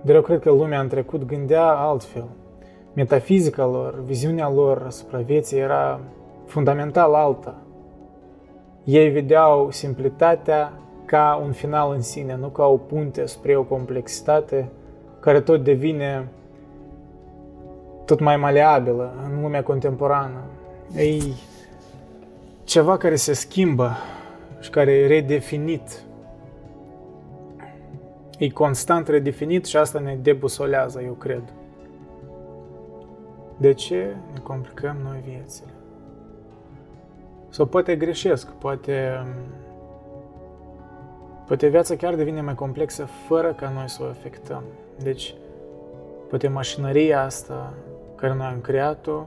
Dar 0.02 0.14
eu 0.14 0.22
cred 0.22 0.40
că 0.40 0.50
lumea 0.50 0.80
în 0.80 0.88
trecut 0.88 1.26
gândea 1.26 1.66
altfel. 1.66 2.28
Metafizica 2.92 3.66
lor, 3.66 4.02
viziunea 4.04 4.50
lor 4.50 4.82
asupra 4.86 5.18
vieții 5.18 5.58
era 5.58 6.00
fundamental 6.46 7.14
alta. 7.14 7.54
Ei 8.84 9.08
vedeau 9.08 9.70
simplitatea 9.70 10.72
ca 11.04 11.40
un 11.44 11.52
final 11.52 11.92
în 11.92 12.00
sine, 12.00 12.36
nu 12.36 12.46
ca 12.46 12.66
o 12.66 12.76
punte 12.76 13.26
spre 13.26 13.56
o 13.56 13.62
complexitate 13.62 14.68
care 15.20 15.40
tot 15.40 15.64
devine 15.64 16.28
tot 18.04 18.20
mai 18.20 18.36
maleabilă 18.36 19.12
în 19.24 19.42
lumea 19.42 19.62
contemporană. 19.62 20.40
E 20.96 21.18
ceva 22.64 22.96
care 22.96 23.16
se 23.16 23.32
schimbă 23.32 23.96
și 24.60 24.70
care 24.70 24.92
e 24.92 25.06
redefinit. 25.06 26.02
E 28.40 28.48
constant 28.48 29.08
redefinit 29.08 29.64
și 29.64 29.76
asta 29.76 29.98
ne 29.98 30.16
debusolează, 30.22 31.02
eu 31.02 31.12
cred. 31.12 31.42
De 33.56 33.72
ce 33.72 34.16
ne 34.32 34.38
complicăm 34.38 34.96
noi 35.02 35.22
viețile? 35.26 35.70
Sau 37.48 37.66
poate 37.66 37.96
greșesc, 37.96 38.48
poate, 38.48 39.26
poate 41.46 41.66
viața 41.68 41.96
chiar 41.96 42.14
devine 42.14 42.40
mai 42.40 42.54
complexă 42.54 43.04
fără 43.04 43.52
ca 43.52 43.68
noi 43.74 43.88
să 43.88 44.02
o 44.02 44.06
afectăm. 44.06 44.62
Deci, 45.02 45.34
poate 46.28 46.48
mașinăria 46.48 47.22
asta 47.22 47.74
care 48.14 48.34
noi 48.34 48.46
am 48.46 48.60
creat-o, 48.60 49.26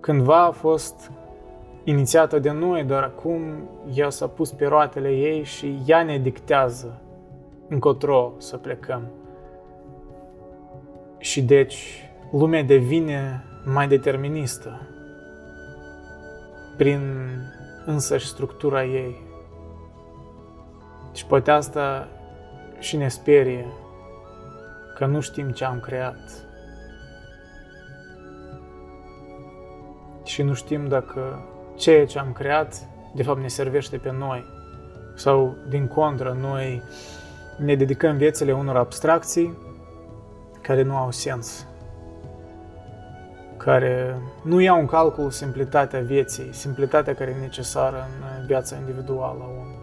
cândva 0.00 0.44
a 0.44 0.50
fost 0.50 1.10
inițiată 1.84 2.38
de 2.38 2.50
noi, 2.50 2.84
doar 2.84 3.02
acum 3.02 3.40
ea 3.94 4.10
s-a 4.10 4.26
pus 4.26 4.52
pe 4.52 4.66
roatele 4.66 5.10
ei 5.10 5.42
și 5.42 5.78
ea 5.86 6.02
ne 6.02 6.18
dictează 6.18 7.00
încotro 7.68 8.32
să 8.38 8.56
plecăm. 8.56 9.10
Și 11.18 11.42
deci 11.42 12.10
lumea 12.30 12.62
devine 12.62 13.44
mai 13.64 13.88
deterministă 13.88 14.80
prin 16.76 17.00
însăși 17.86 18.26
structura 18.26 18.84
ei. 18.84 19.24
Și 21.12 21.26
poate 21.26 21.50
asta 21.50 22.08
și 22.78 22.96
ne 22.96 23.08
sperie 23.08 23.66
că 24.94 25.06
nu 25.06 25.20
știm 25.20 25.50
ce 25.50 25.64
am 25.64 25.80
creat. 25.80 26.46
și 30.26 30.42
nu 30.42 30.54
știm 30.54 30.88
dacă 30.88 31.48
ceea 31.76 32.06
ce 32.06 32.18
am 32.18 32.32
creat 32.32 32.88
de 33.14 33.22
fapt 33.22 33.40
ne 33.40 33.48
servește 33.48 33.96
pe 33.96 34.12
noi. 34.12 34.44
Sau, 35.14 35.56
din 35.68 35.86
contră, 35.86 36.36
noi 36.40 36.82
ne 37.56 37.74
dedicăm 37.74 38.16
viețile 38.16 38.52
unor 38.52 38.76
abstracții 38.76 39.58
care 40.60 40.82
nu 40.82 40.96
au 40.96 41.10
sens, 41.10 41.66
care 43.56 44.18
nu 44.42 44.60
iau 44.60 44.78
în 44.78 44.86
calcul 44.86 45.30
simplitatea 45.30 46.00
vieții, 46.00 46.52
simplitatea 46.52 47.14
care 47.14 47.30
e 47.30 47.40
necesară 47.40 48.08
în 48.40 48.46
viața 48.46 48.76
individuală 48.76 49.42
a 49.42 49.75